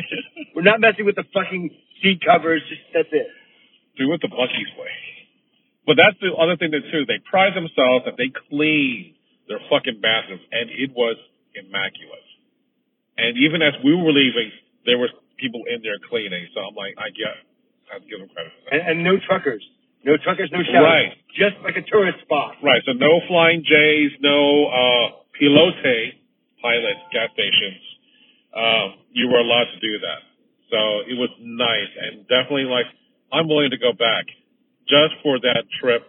We're 0.56 0.64
not 0.64 0.80
messing 0.80 1.04
with 1.08 1.16
the 1.16 1.24
fucking 1.32 1.72
seat 2.00 2.20
covers. 2.24 2.60
Just 2.68 2.84
that's 2.92 3.12
it. 3.12 3.28
do 3.96 4.08
it 4.12 4.20
the 4.20 4.28
Buc-ee's 4.28 4.72
way. 4.76 4.96
But 5.84 6.00
that's 6.00 6.16
the 6.20 6.32
other 6.32 6.56
thing 6.56 6.72
that 6.72 6.84
too. 6.88 7.04
They 7.04 7.20
pride 7.28 7.52
themselves 7.52 8.08
that 8.08 8.16
they 8.16 8.32
clean 8.48 9.16
their 9.48 9.60
fucking 9.68 10.00
bathrooms, 10.00 10.44
and 10.48 10.72
it 10.72 10.96
was 10.96 11.20
immaculate. 11.52 12.28
And 13.20 13.36
even 13.44 13.60
as 13.60 13.76
we 13.84 13.92
were 13.92 14.12
leaving, 14.12 14.50
there 14.88 14.96
were 14.96 15.12
people 15.36 15.62
in 15.68 15.84
there 15.84 16.00
cleaning. 16.08 16.48
So 16.56 16.64
I'm 16.64 16.74
like, 16.74 16.96
I 16.96 17.12
get, 17.12 17.36
I 17.92 18.00
have 18.00 18.02
to 18.02 18.08
give 18.08 18.18
them 18.18 18.32
credit 18.32 18.52
for 18.56 18.60
that. 18.64 18.72
And, 18.72 18.82
and 18.82 18.96
no 19.04 19.20
truckers. 19.20 19.62
No 20.04 20.16
truckers, 20.20 20.50
no 20.52 20.60
shouting. 20.62 20.84
Right. 20.84 21.12
Just 21.32 21.56
like 21.64 21.76
a 21.76 21.82
tourist 21.82 22.20
spot. 22.22 22.60
Right. 22.62 22.82
So 22.84 22.92
no 22.92 23.20
flying 23.26 23.64
J's, 23.64 24.12
no 24.20 24.68
uh, 24.68 25.06
pilote 25.40 26.20
pilot 26.60 26.96
gas 27.12 27.28
stations. 27.32 27.80
Um, 28.54 28.86
you 29.12 29.28
were 29.28 29.40
allowed 29.40 29.68
to 29.72 29.80
do 29.80 29.98
that. 29.98 30.20
So 30.70 30.78
it 31.08 31.16
was 31.16 31.30
nice 31.40 31.92
and 32.00 32.28
definitely 32.28 32.64
like 32.64 32.86
I'm 33.32 33.48
willing 33.48 33.70
to 33.70 33.78
go 33.78 33.92
back 33.92 34.26
just 34.86 35.14
for 35.22 35.40
that 35.40 35.64
trip. 35.80 36.04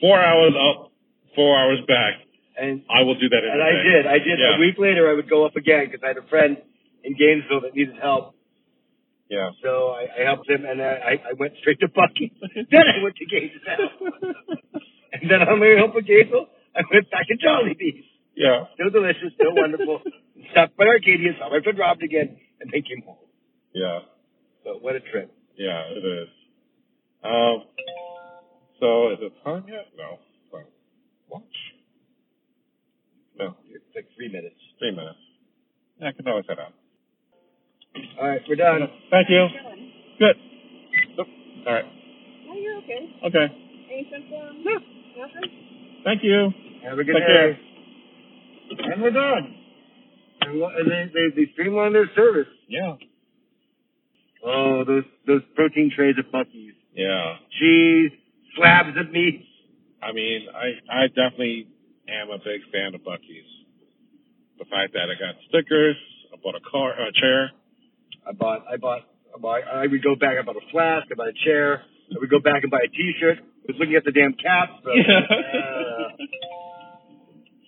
Four 0.00 0.20
hours 0.20 0.52
up, 0.56 0.92
four 1.34 1.56
hours 1.58 1.80
back. 1.88 2.20
And 2.60 2.82
I 2.92 3.02
will 3.02 3.18
do 3.18 3.28
that. 3.28 3.40
In 3.44 3.50
and 3.52 3.60
a 3.60 3.64
I 3.64 3.72
day. 3.72 3.82
did. 3.82 4.06
I 4.06 4.18
did. 4.18 4.38
Yeah. 4.38 4.56
A 4.56 4.60
week 4.60 4.76
later, 4.78 5.10
I 5.10 5.14
would 5.14 5.28
go 5.28 5.46
up 5.46 5.56
again 5.56 5.86
because 5.86 6.00
I 6.04 6.08
had 6.08 6.18
a 6.18 6.26
friend 6.28 6.58
in 7.04 7.16
Gainesville 7.16 7.62
that 7.62 7.74
needed 7.74 7.96
help. 8.00 8.34
Yeah. 9.30 9.54
So 9.62 9.94
I, 9.94 10.10
I 10.10 10.20
helped 10.26 10.50
him, 10.50 10.66
and 10.66 10.82
I, 10.82 11.22
I 11.22 11.32
went 11.38 11.54
straight 11.62 11.78
to 11.80 11.88
Buc-ee. 11.88 12.34
then 12.70 12.82
I 12.82 12.98
went 13.02 13.14
to 13.14 13.26
Gainesville. 13.30 13.94
and 15.14 15.30
then 15.30 15.40
on 15.46 15.60
my 15.62 15.78
home 15.78 15.94
from 15.94 16.02
Gainesville, 16.02 16.50
I 16.74 16.82
went 16.90 17.08
back 17.10 17.30
to 17.30 17.38
Jollibee's. 17.38 18.04
Yeah. 18.34 18.66
Still 18.74 18.90
delicious, 18.90 19.30
still 19.38 19.54
wonderful. 19.54 20.02
Stopped 20.50 20.76
by 20.76 20.84
Arcadia, 20.90 21.38
saw 21.38 21.48
my 21.48 21.62
friend 21.62 21.78
Robin 21.78 22.02
again, 22.02 22.38
and 22.60 22.70
then 22.74 22.82
came 22.82 23.06
home. 23.06 23.22
Yeah. 23.72 24.00
So 24.64 24.82
what 24.82 24.96
a 24.96 25.00
trip. 25.00 25.30
Yeah. 25.56 25.82
It 25.94 26.02
is. 26.02 26.28
Um. 27.22 27.70
So 28.80 29.12
is 29.12 29.18
it 29.20 29.32
time 29.44 29.64
yet? 29.68 29.94
No. 29.96 30.18
Fine. 30.50 30.64
Watch. 31.28 31.56
No. 33.38 33.54
It's 33.68 33.84
like 33.94 34.08
three 34.16 34.28
minutes. 34.32 34.58
Three 34.78 34.90
minutes. 34.90 35.20
Yeah, 36.00 36.08
I 36.08 36.12
can 36.12 36.26
always 36.26 36.46
head 36.48 36.58
out. 36.58 36.72
All 37.96 38.28
right, 38.28 38.40
we're 38.48 38.56
done. 38.56 38.80
Thank 39.10 39.28
you. 39.30 39.46
Good. 40.18 40.36
Oh, 41.18 41.24
all 41.66 41.72
right. 41.72 41.84
Oh, 42.48 42.54
you're 42.54 42.76
okay. 42.78 43.16
Okay. 43.26 43.54
Any 43.92 44.08
symptoms? 44.10 44.34
Um, 44.50 44.64
no. 44.64 44.72
Nothing? 45.26 45.50
Thank 46.04 46.22
you. 46.22 46.50
Have 46.84 46.98
a 46.98 47.04
good 47.04 47.14
Take 47.14 47.26
day. 47.26 47.58
care. 48.78 48.92
And 48.92 49.02
we're 49.02 49.10
done. 49.10 49.54
And, 50.42 50.62
and 50.62 50.90
they, 50.90 51.10
they, 51.12 51.44
they 51.46 51.52
streamlined 51.52 51.94
their 51.94 52.08
service. 52.14 52.46
Yeah. 52.68 52.94
Oh, 54.44 54.84
those 54.86 55.04
those 55.26 55.42
protein 55.54 55.90
trays 55.94 56.14
at 56.18 56.30
Buc-ee's. 56.32 56.74
Yeah. 56.94 57.36
Cheese, 57.58 58.12
slabs 58.56 58.96
of 58.96 59.10
meat. 59.10 59.44
I 60.02 60.12
mean, 60.12 60.46
I 60.54 61.02
I 61.02 61.06
definitely 61.08 61.68
am 62.08 62.30
a 62.30 62.38
big 62.38 62.62
fan 62.72 62.94
of 62.94 63.02
Buc-ee's. 63.02 63.50
The 64.58 64.64
fact 64.66 64.94
that 64.94 65.10
I 65.10 65.18
got 65.18 65.34
stickers, 65.48 65.96
I 66.32 66.36
bought 66.42 66.54
a 66.54 66.70
car, 66.70 66.92
a 66.92 67.12
chair. 67.12 67.50
I 68.30 68.32
bought, 68.32 68.62
I 68.70 68.76
bought, 68.76 69.02
I, 69.34 69.38
bought, 69.40 69.60
I 69.66 69.86
would 69.90 70.04
go 70.04 70.14
back, 70.14 70.38
I 70.38 70.42
bought 70.46 70.54
a 70.54 70.70
flask, 70.70 71.10
I 71.10 71.18
bought 71.18 71.34
a 71.34 71.38
chair, 71.44 71.82
I 72.14 72.18
would 72.22 72.30
go 72.30 72.38
back 72.38 72.62
and 72.62 72.70
buy 72.70 72.86
a 72.86 72.88
t-shirt. 72.88 73.38
I 73.42 73.66
was 73.66 73.76
looking 73.78 73.98
at 73.98 74.04
the 74.04 74.14
damn 74.14 74.34
caps. 74.34 74.78
But, 74.86 74.94
uh, 74.94 76.14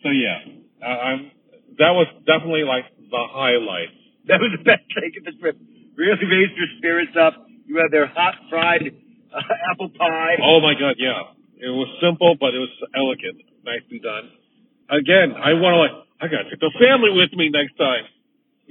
So 0.02 0.10
yeah, 0.10 0.38
uh, 0.82 0.86
I'm. 0.86 1.30
That 1.78 1.94
was 1.94 2.10
definitely 2.26 2.66
like 2.66 2.84
the 2.98 3.22
highlight. 3.30 3.90
that 4.28 4.42
was 4.42 4.50
the 4.58 4.62
best 4.66 4.82
thing 4.92 5.14
of 5.18 5.24
the 5.24 5.34
trip. 5.38 5.56
Really 5.96 6.26
raised 6.26 6.54
your 6.58 6.70
spirits 6.78 7.14
up. 7.14 7.34
You 7.66 7.78
had 7.78 7.90
their 7.94 8.06
hot 8.06 8.34
fried 8.50 8.82
uh, 9.30 9.70
apple 9.72 9.90
pie. 9.94 10.42
Oh 10.42 10.60
my 10.60 10.74
god, 10.74 10.98
yeah. 10.98 11.32
It 11.62 11.70
was 11.70 11.86
simple, 12.02 12.34
but 12.38 12.54
it 12.54 12.58
was 12.58 12.74
elegant. 12.94 13.46
Nicely 13.62 14.02
done. 14.02 14.26
Again, 14.90 15.38
I 15.38 15.54
want 15.54 15.74
to 15.74 15.80
like. 15.86 15.96
I 16.18 16.26
gotta 16.26 16.50
take 16.50 16.58
the 16.58 16.74
family 16.78 17.14
with 17.14 17.30
me 17.34 17.50
next 17.50 17.78
time. 17.78 18.06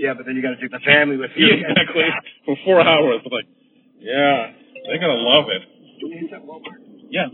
Yeah, 0.02 0.18
but 0.18 0.26
then 0.26 0.34
you 0.34 0.42
got 0.42 0.58
to 0.58 0.62
take 0.62 0.74
the 0.74 0.82
family 0.82 1.14
with 1.16 1.30
you. 1.38 1.46
Yeah, 1.46 1.62
exactly. 1.70 2.10
For 2.50 2.58
four 2.66 2.82
hours. 2.82 3.22
I'm 3.22 3.30
like, 3.30 3.46
yeah, 4.02 4.50
they're 4.90 4.98
gonna 4.98 5.22
love 5.22 5.46
it. 5.54 5.62
Yeah. 7.14 7.30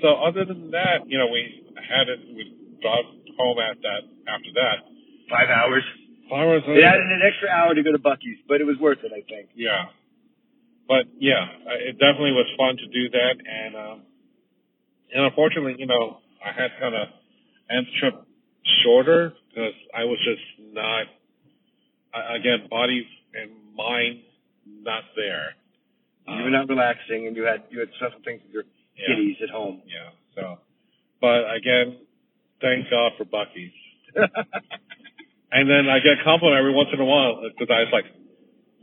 So 0.00 0.08
other 0.24 0.44
than 0.48 0.70
that, 0.72 1.04
you 1.04 1.18
know, 1.20 1.28
we 1.28 1.68
had 1.76 2.08
it. 2.08 2.20
We 2.32 2.48
drove 2.80 3.04
home 3.36 3.58
at 3.60 3.76
that. 3.84 4.08
After 4.24 4.48
that, 4.56 4.76
Five 5.28 5.48
hours. 5.52 5.84
five 6.30 6.48
hours. 6.48 6.62
It 6.66 6.80
added 6.82 7.04
an 7.12 7.20
extra 7.20 7.48
hour 7.52 7.74
to 7.74 7.82
go 7.82 7.92
to 7.92 7.98
Buc-ee's, 7.98 8.40
but 8.48 8.60
it 8.60 8.64
was 8.64 8.78
worth 8.80 9.04
it, 9.04 9.12
I 9.12 9.20
think. 9.28 9.50
Yeah. 9.54 9.92
But 10.88 11.04
yeah, 11.20 11.44
it 11.84 12.00
definitely 12.00 12.32
was 12.32 12.48
fun 12.56 12.76
to 12.76 12.86
do 12.88 13.10
that, 13.12 13.34
and 13.44 13.76
um, 13.76 14.00
and 15.12 15.24
unfortunately, 15.28 15.76
you 15.78 15.86
know, 15.86 16.20
I 16.40 16.52
had 16.52 16.70
kind 16.80 16.94
of 16.94 17.08
end 17.68 17.86
the 17.86 18.00
trip 18.00 18.14
shorter 18.82 19.34
because 19.50 19.76
I 19.94 20.04
was 20.04 20.18
just 20.24 20.72
not. 20.72 21.04
Again, 22.14 22.68
body 22.70 23.06
and 23.34 23.50
mind 23.76 24.20
not 24.82 25.02
there. 25.16 25.54
You 26.28 26.44
were 26.44 26.50
not 26.50 26.68
relaxing, 26.68 27.26
and 27.26 27.36
you 27.36 27.42
had 27.42 27.64
you 27.70 27.80
had 27.80 27.88
special 27.98 28.20
things 28.24 28.40
with 28.46 28.52
your 28.54 28.64
Yeah. 28.96 29.06
kitties 29.10 29.36
at 29.42 29.50
home. 29.50 29.82
Yeah. 29.84 30.10
So, 30.36 30.58
but 31.20 31.50
again, 31.58 31.98
thank 32.60 32.88
God 32.90 33.12
for 33.18 33.24
Buc-ee's. 33.24 33.74
And 35.54 35.70
then 35.70 35.86
I 35.86 36.02
get 36.02 36.18
a 36.18 36.24
compliment 36.26 36.58
every 36.58 36.74
once 36.74 36.90
in 36.92 36.98
a 36.98 37.04
while 37.06 37.38
because 37.46 37.70
I 37.70 37.86
was 37.86 37.92
like, 37.94 38.06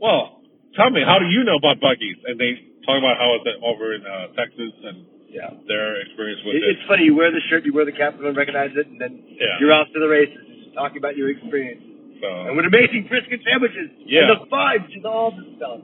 "Well, 0.00 0.40
tell 0.72 0.88
me, 0.88 1.04
how 1.04 1.18
do 1.20 1.26
you 1.28 1.44
know 1.44 1.56
about 1.60 1.80
Buc-ee's?" 1.84 2.16
And 2.24 2.40
they 2.40 2.56
talk 2.88 2.96
about 2.96 3.20
how 3.20 3.36
it's 3.36 3.44
over 3.60 3.92
in 3.92 4.00
uh, 4.06 4.32
Texas 4.32 4.72
and 4.80 5.04
yeah. 5.28 5.52
their 5.68 6.00
experience 6.00 6.40
with 6.48 6.56
It, 6.56 6.64
it. 6.64 6.70
it's 6.80 6.84
funny. 6.88 7.04
You 7.04 7.14
wear 7.14 7.28
the 7.30 7.44
shirt, 7.52 7.66
you 7.68 7.74
wear 7.76 7.84
the 7.84 7.92
cap, 7.92 8.16
no 8.16 8.24
one 8.24 8.34
recognizes 8.36 8.78
it, 8.80 8.86
and 8.88 8.96
then 8.98 9.20
Yeah. 9.28 9.60
you're 9.60 9.72
off 9.72 9.88
to 9.92 10.00
the 10.00 10.08
races, 10.08 10.72
talking 10.72 10.96
about 10.96 11.12
your 11.16 11.28
experience. 11.28 11.84
So, 12.22 12.30
And 12.30 12.54
with 12.54 12.70
amazing 12.70 13.10
brisket 13.10 13.42
sandwiches. 13.42 13.90
Yeah. 14.06 14.30
And 14.30 14.38
the 14.38 14.46
fives 14.46 14.86
and 14.94 15.02
all 15.04 15.34
the 15.34 15.42
stuff. 15.58 15.82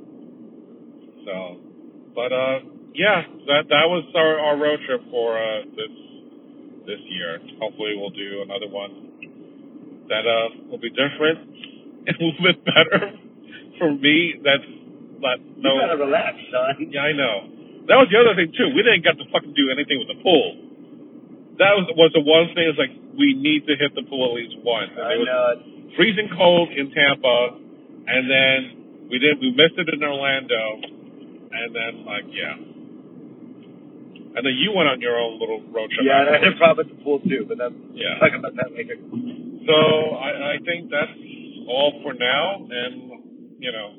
so, 1.27 1.35
but 2.15 2.31
uh, 2.31 2.63
yeah, 2.95 3.27
that 3.51 3.67
that 3.67 3.87
was 3.91 4.07
our, 4.15 4.39
our 4.39 4.57
road 4.57 4.79
trip 4.87 5.03
for 5.11 5.35
uh, 5.35 5.67
this 5.75 5.95
this 6.87 7.03
year. 7.11 7.43
Hopefully, 7.59 7.99
we'll 7.99 8.15
do 8.15 8.47
another 8.47 8.71
one 8.71 9.11
that 10.09 10.25
uh 10.25 10.71
will 10.71 10.81
be 10.81 10.89
different 10.89 11.43
and 12.09 12.15
a 12.17 12.23
little 12.23 12.41
bit 12.41 12.59
better 12.65 13.19
for 13.77 13.91
me. 13.93 14.39
That's 14.41 14.65
not 15.19 15.43
no. 15.59 15.75
You 15.75 15.83
gotta 15.91 15.99
relax, 15.99 16.39
son. 16.55 16.87
Yeah, 16.89 17.03
I 17.03 17.13
know. 17.19 17.35
That 17.91 17.99
was 17.99 18.09
the 18.15 18.19
other 18.23 18.39
thing 18.39 18.55
too. 18.55 18.71
We 18.79 18.87
didn't 18.87 19.03
get 19.03 19.19
to 19.19 19.27
fucking 19.35 19.59
do 19.59 19.75
anything 19.75 19.99
with 19.99 20.09
the 20.09 20.23
pool. 20.23 20.55
That 21.59 21.75
was 21.75 21.91
was 21.99 22.15
the 22.15 22.23
one 22.23 22.55
thing. 22.55 22.71
Is 22.71 22.79
like 22.79 22.95
we 23.19 23.35
need 23.35 23.67
to 23.67 23.75
hit 23.75 23.93
the 23.99 24.07
pool 24.07 24.33
at 24.33 24.39
least 24.39 24.55
once. 24.63 24.95
And 24.95 25.03
I 25.03 25.13
it 25.15 25.19
was 25.19 25.27
know. 25.27 25.78
Freezing 25.97 26.29
cold 26.37 26.71
in 26.73 26.91
Tampa, 26.91 27.39
and 28.07 28.23
then 28.31 28.59
we 29.11 29.19
did 29.19 29.39
we 29.41 29.51
missed 29.53 29.79
it 29.79 29.89
in 29.93 30.03
Orlando, 30.03 30.65
and 31.53 31.69
then 31.75 31.93
like 32.05 32.27
yeah, 32.33 32.55
and 34.37 34.43
then 34.47 34.55
you 34.61 34.73
went 34.75 34.89
on 34.89 35.01
your 35.01 35.19
own 35.19 35.41
little 35.41 35.63
road 35.73 35.91
trip. 35.91 36.05
Yeah, 36.07 36.21
and 36.23 36.31
I 36.31 36.33
had 36.39 36.53
a 36.53 36.55
afterwards. 36.55 36.59
problem 36.59 36.87
with 36.87 36.91
the 36.97 37.03
pool 37.05 37.19
too, 37.27 37.43
but 37.49 37.59
that's, 37.59 37.75
Yeah. 37.95 38.19
talk 38.21 38.35
about 38.39 38.55
that 38.57 38.71
later. 38.77 38.97
So 39.67 39.77
I, 40.17 40.55
I 40.55 40.65
think 40.65 40.91
that's 40.91 41.17
all 41.69 42.01
for 42.03 42.15
now, 42.15 42.63
and 42.65 43.59
you 43.59 43.73
know, 43.73 43.97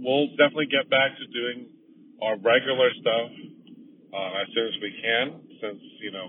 we'll 0.00 0.28
definitely 0.40 0.66
get 0.72 0.88
back 0.90 1.12
to 1.18 1.24
doing 1.28 1.66
our 2.22 2.36
regular 2.38 2.90
stuff 3.00 3.28
uh, 4.14 4.40
as 4.42 4.48
soon 4.54 4.66
as 4.72 4.76
we 4.82 4.90
can, 5.02 5.24
since 5.60 5.80
you 6.00 6.10
know 6.10 6.26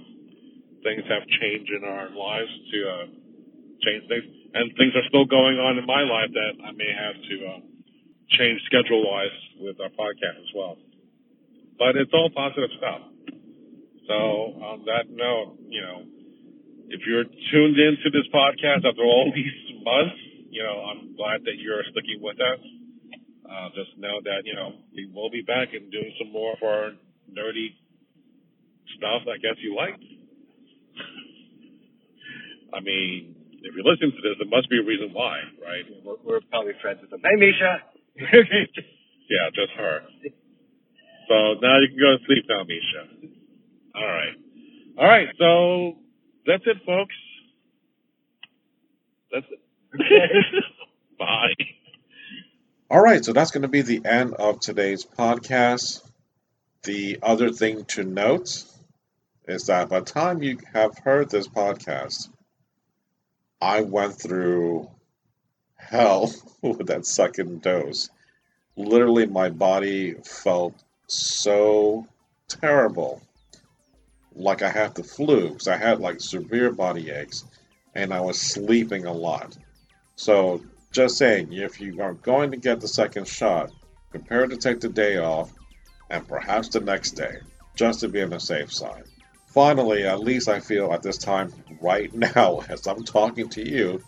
things 0.83 1.03
have 1.09 1.23
changed 1.41 1.71
in 1.71 1.83
our 1.87 2.09
lives 2.11 2.51
to 2.71 2.77
uh, 2.87 3.05
change 3.83 4.03
things, 4.07 4.27
and 4.53 4.73
things 4.77 4.93
are 4.95 5.05
still 5.09 5.25
going 5.25 5.57
on 5.61 5.77
in 5.77 5.85
my 5.85 6.01
life 6.01 6.33
that 6.33 6.53
I 6.65 6.71
may 6.73 6.89
have 6.89 7.17
to 7.17 7.35
uh, 7.45 7.61
change 8.37 8.61
schedule 8.65 9.05
wise 9.05 9.37
with 9.59 9.77
our 9.79 9.93
podcast 9.93 10.41
as 10.41 10.51
well. 10.55 10.77
But 11.77 11.95
it's 11.95 12.11
all 12.13 12.29
positive 12.33 12.69
stuff. 12.77 13.01
So 14.07 14.15
on 14.65 14.85
that 14.89 15.09
note, 15.09 15.57
you 15.69 15.81
know, 15.81 16.03
if 16.89 17.05
you're 17.05 17.23
tuned 17.23 17.77
into 17.77 18.09
this 18.09 18.25
podcast 18.33 18.85
after 18.85 19.05
all 19.05 19.31
these 19.35 19.53
months, 19.85 20.17
you 20.49 20.63
know, 20.63 20.81
I'm 20.89 21.15
glad 21.15 21.45
that 21.45 21.57
you're 21.57 21.83
sticking 21.91 22.19
with 22.21 22.41
us. 22.41 22.59
Uh, 23.45 23.69
just 23.73 23.97
know 23.97 24.21
that, 24.25 24.45
you 24.45 24.53
know, 24.53 24.73
we 24.93 25.09
will 25.13 25.29
be 25.29 25.41
back 25.41 25.73
and 25.73 25.91
doing 25.91 26.13
some 26.17 26.31
more 26.31 26.53
of 26.53 26.61
our 26.61 26.91
nerdy 27.29 27.73
stuff 28.97 29.21
I 29.29 29.37
guess 29.37 29.57
you 29.61 29.75
liked. 29.75 30.01
I 32.73 32.79
mean, 32.81 33.35
if 33.63 33.75
you're 33.75 33.85
listening 33.85 34.11
to 34.11 34.21
this, 34.23 34.37
there 34.39 34.47
must 34.49 34.69
be 34.69 34.79
a 34.79 34.85
reason 34.85 35.11
why, 35.13 35.39
right? 35.61 35.85
We're, 36.03 36.15
we're 36.23 36.41
probably 36.49 36.73
friends 36.81 36.99
with 37.01 37.09
them. 37.11 37.21
Hey, 37.23 37.35
Misha. 37.35 37.83
Yeah, 39.29 39.49
just 39.53 39.71
her. 39.77 39.99
So 41.27 41.35
now 41.61 41.77
you 41.77 41.89
can 41.89 41.99
go 41.99 42.17
to 42.17 42.23
sleep 42.25 42.45
now, 42.49 42.63
Misha. 42.63 43.29
All 43.95 44.07
right. 44.07 44.35
All 44.97 45.05
right, 45.07 45.27
so 45.37 45.99
that's 46.47 46.63
it, 46.65 46.77
folks. 46.83 47.13
That's 49.31 49.45
it. 49.51 49.59
Bye. 51.19 51.53
All 52.89 53.01
right, 53.01 53.23
so 53.23 53.33
that's 53.33 53.51
going 53.51 53.61
to 53.61 53.67
be 53.67 53.83
the 53.83 54.01
end 54.03 54.33
of 54.33 54.59
today's 54.59 55.05
podcast. 55.05 56.01
The 56.83 57.19
other 57.21 57.51
thing 57.51 57.85
to 57.89 58.03
note 58.03 58.63
is 59.47 59.65
that 59.67 59.89
by 59.89 59.99
the 59.99 60.05
time 60.05 60.41
you 60.41 60.57
have 60.73 60.97
heard 60.97 61.29
this 61.29 61.47
podcast, 61.47 62.29
I 63.61 63.81
went 63.81 64.15
through 64.15 64.89
hell 65.75 66.31
with 66.61 66.87
that 66.87 67.05
second 67.05 67.61
dose. 67.61 68.09
Literally, 68.77 69.25
my 69.25 69.49
body 69.49 70.13
felt 70.23 70.75
so 71.07 72.07
terrible. 72.47 73.21
Like 74.33 74.61
I 74.61 74.69
had 74.69 74.95
the 74.95 75.03
flu 75.03 75.49
because 75.49 75.67
I 75.67 75.75
had 75.75 75.99
like 75.99 76.21
severe 76.21 76.71
body 76.71 77.09
aches 77.09 77.43
and 77.95 78.13
I 78.13 78.21
was 78.21 78.39
sleeping 78.39 79.05
a 79.05 79.13
lot. 79.13 79.57
So, 80.15 80.61
just 80.91 81.17
saying, 81.17 81.51
if 81.51 81.81
you 81.81 82.01
are 82.01 82.13
going 82.13 82.51
to 82.51 82.57
get 82.57 82.79
the 82.79 82.87
second 82.87 83.27
shot, 83.27 83.71
prepare 84.11 84.47
to 84.47 84.57
take 84.57 84.79
the 84.79 84.89
day 84.89 85.17
off 85.17 85.51
and 86.09 86.27
perhaps 86.27 86.69
the 86.69 86.79
next 86.79 87.11
day, 87.11 87.39
just 87.75 87.99
to 87.99 88.07
be 88.07 88.21
on 88.21 88.29
the 88.29 88.39
safe 88.39 88.71
side. 88.73 89.03
Finally, 89.49 90.05
at 90.05 90.19
least 90.19 90.47
I 90.47 90.59
feel 90.59 90.93
at 90.93 91.01
this 91.01 91.17
time 91.17 91.51
right 91.81 92.13
now, 92.35 92.61
as 92.69 92.87
I'm 92.87 93.03
talking 93.03 93.49
to 93.49 93.67
you, 93.67 94.01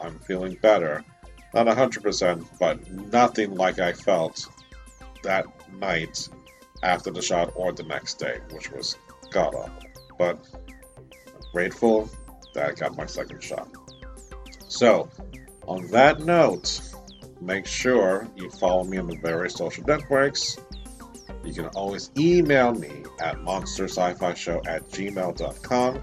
I'm 0.00 0.18
feeling 0.20 0.58
better. 0.60 1.04
Not 1.54 1.66
100%, 1.66 2.46
but 2.58 2.90
nothing 2.90 3.54
like 3.54 3.78
I 3.78 3.92
felt 3.92 4.46
that 5.22 5.46
night 5.78 6.28
after 6.82 7.10
the 7.10 7.22
shot 7.22 7.52
or 7.54 7.72
the 7.72 7.84
next 7.84 8.14
day, 8.14 8.38
which 8.50 8.70
was 8.70 8.96
god 9.30 9.54
awful. 9.54 9.72
But 10.18 10.38
I'm 11.26 11.52
grateful 11.52 12.10
that 12.54 12.68
I 12.70 12.72
got 12.74 12.96
my 12.96 13.06
second 13.06 13.42
shot. 13.42 13.68
So, 14.68 15.08
on 15.66 15.86
that 15.88 16.20
note, 16.20 16.80
make 17.40 17.66
sure 17.66 18.28
you 18.36 18.50
follow 18.50 18.84
me 18.84 18.98
on 18.98 19.06
the 19.06 19.16
various 19.16 19.54
social 19.54 19.84
networks. 19.84 20.58
You 21.48 21.54
can 21.54 21.66
always 21.68 22.10
email 22.18 22.74
me 22.74 23.04
at 23.22 23.36
monstersci-fi-show 23.38 24.60
at 24.66 24.86
gmail.com. 24.90 26.02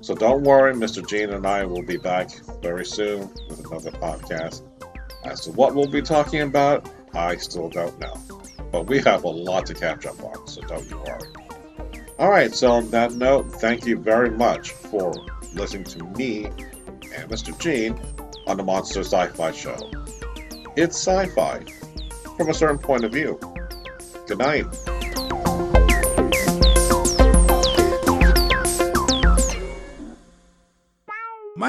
So 0.00 0.14
don't 0.16 0.42
worry, 0.42 0.74
Mr. 0.74 1.06
Gene 1.06 1.30
and 1.30 1.46
I 1.46 1.64
will 1.64 1.84
be 1.84 1.96
back 1.98 2.30
very 2.60 2.84
soon 2.84 3.30
with 3.48 3.64
another 3.64 3.92
podcast. 3.92 4.62
As 5.24 5.42
to 5.42 5.52
what 5.52 5.76
we'll 5.76 5.86
be 5.86 6.02
talking 6.02 6.40
about, 6.40 6.90
I 7.14 7.36
still 7.36 7.68
don't 7.68 7.96
know. 8.00 8.20
But 8.72 8.88
we 8.88 9.00
have 9.02 9.22
a 9.22 9.28
lot 9.28 9.66
to 9.66 9.74
catch 9.74 10.04
up 10.04 10.20
on, 10.24 10.48
so 10.48 10.60
don't 10.62 10.90
you 10.90 10.96
worry. 10.96 11.30
Alright, 12.18 12.52
so 12.52 12.72
on 12.72 12.90
that 12.90 13.12
note, 13.12 13.52
thank 13.60 13.86
you 13.86 13.96
very 13.96 14.30
much 14.30 14.72
for 14.72 15.14
listening 15.54 15.84
to 15.84 16.02
me 16.18 16.46
and 16.46 17.30
Mr. 17.30 17.56
Gene 17.60 17.96
on 18.48 18.56
the 18.56 18.64
Monster 18.64 19.04
Sci 19.04 19.28
Fi 19.28 19.52
Show. 19.52 19.78
It's 20.74 20.96
sci 20.96 21.26
fi 21.36 21.60
from 22.36 22.48
a 22.48 22.54
certain 22.54 22.78
point 22.78 23.04
of 23.04 23.12
view. 23.12 23.38
Good 24.32 24.38
night. 24.38 25.01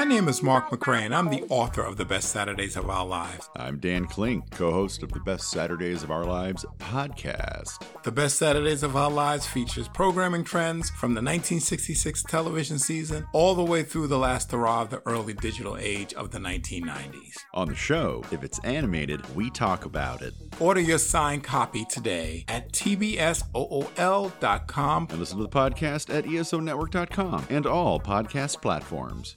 My 0.04 0.10
name 0.10 0.28
is 0.28 0.42
Mark 0.42 0.68
McCray. 0.68 1.10
I'm 1.10 1.30
the 1.30 1.44
author 1.48 1.80
of 1.80 1.96
The 1.96 2.04
Best 2.04 2.28
Saturdays 2.28 2.76
of 2.76 2.90
Our 2.90 3.06
Lives. 3.06 3.48
I'm 3.56 3.78
Dan 3.78 4.04
Klink, 4.04 4.50
co 4.50 4.70
host 4.70 5.02
of 5.02 5.10
the 5.12 5.20
Best 5.20 5.50
Saturdays 5.50 6.02
of 6.02 6.10
Our 6.10 6.26
Lives 6.26 6.66
podcast. 6.78 7.82
The 8.02 8.12
Best 8.12 8.36
Saturdays 8.36 8.82
of 8.82 8.96
Our 8.96 9.10
Lives 9.10 9.46
features 9.46 9.88
programming 9.88 10.44
trends 10.44 10.90
from 10.90 11.14
the 11.14 11.22
1966 11.22 12.22
television 12.24 12.78
season 12.78 13.26
all 13.32 13.54
the 13.54 13.64
way 13.64 13.82
through 13.82 14.08
the 14.08 14.18
last 14.18 14.52
hurrah 14.52 14.82
of 14.82 14.90
the 14.90 15.00
early 15.06 15.32
digital 15.32 15.78
age 15.78 16.12
of 16.12 16.32
the 16.32 16.38
1990s. 16.38 17.38
On 17.54 17.68
the 17.68 17.74
show, 17.74 18.22
if 18.30 18.44
it's 18.44 18.58
animated, 18.58 19.34
we 19.34 19.48
talk 19.48 19.86
about 19.86 20.20
it. 20.20 20.34
Order 20.60 20.80
your 20.80 20.98
signed 20.98 21.44
copy 21.44 21.86
today 21.86 22.44
at 22.48 22.70
tbsool.com 22.72 23.46
and 25.08 25.18
listen 25.18 25.38
to 25.38 25.44
the 25.44 25.48
podcast 25.48 26.14
at 26.14 26.26
esonetwork.com 26.26 27.46
and 27.48 27.64
all 27.64 27.98
podcast 27.98 28.60
platforms. 28.60 29.36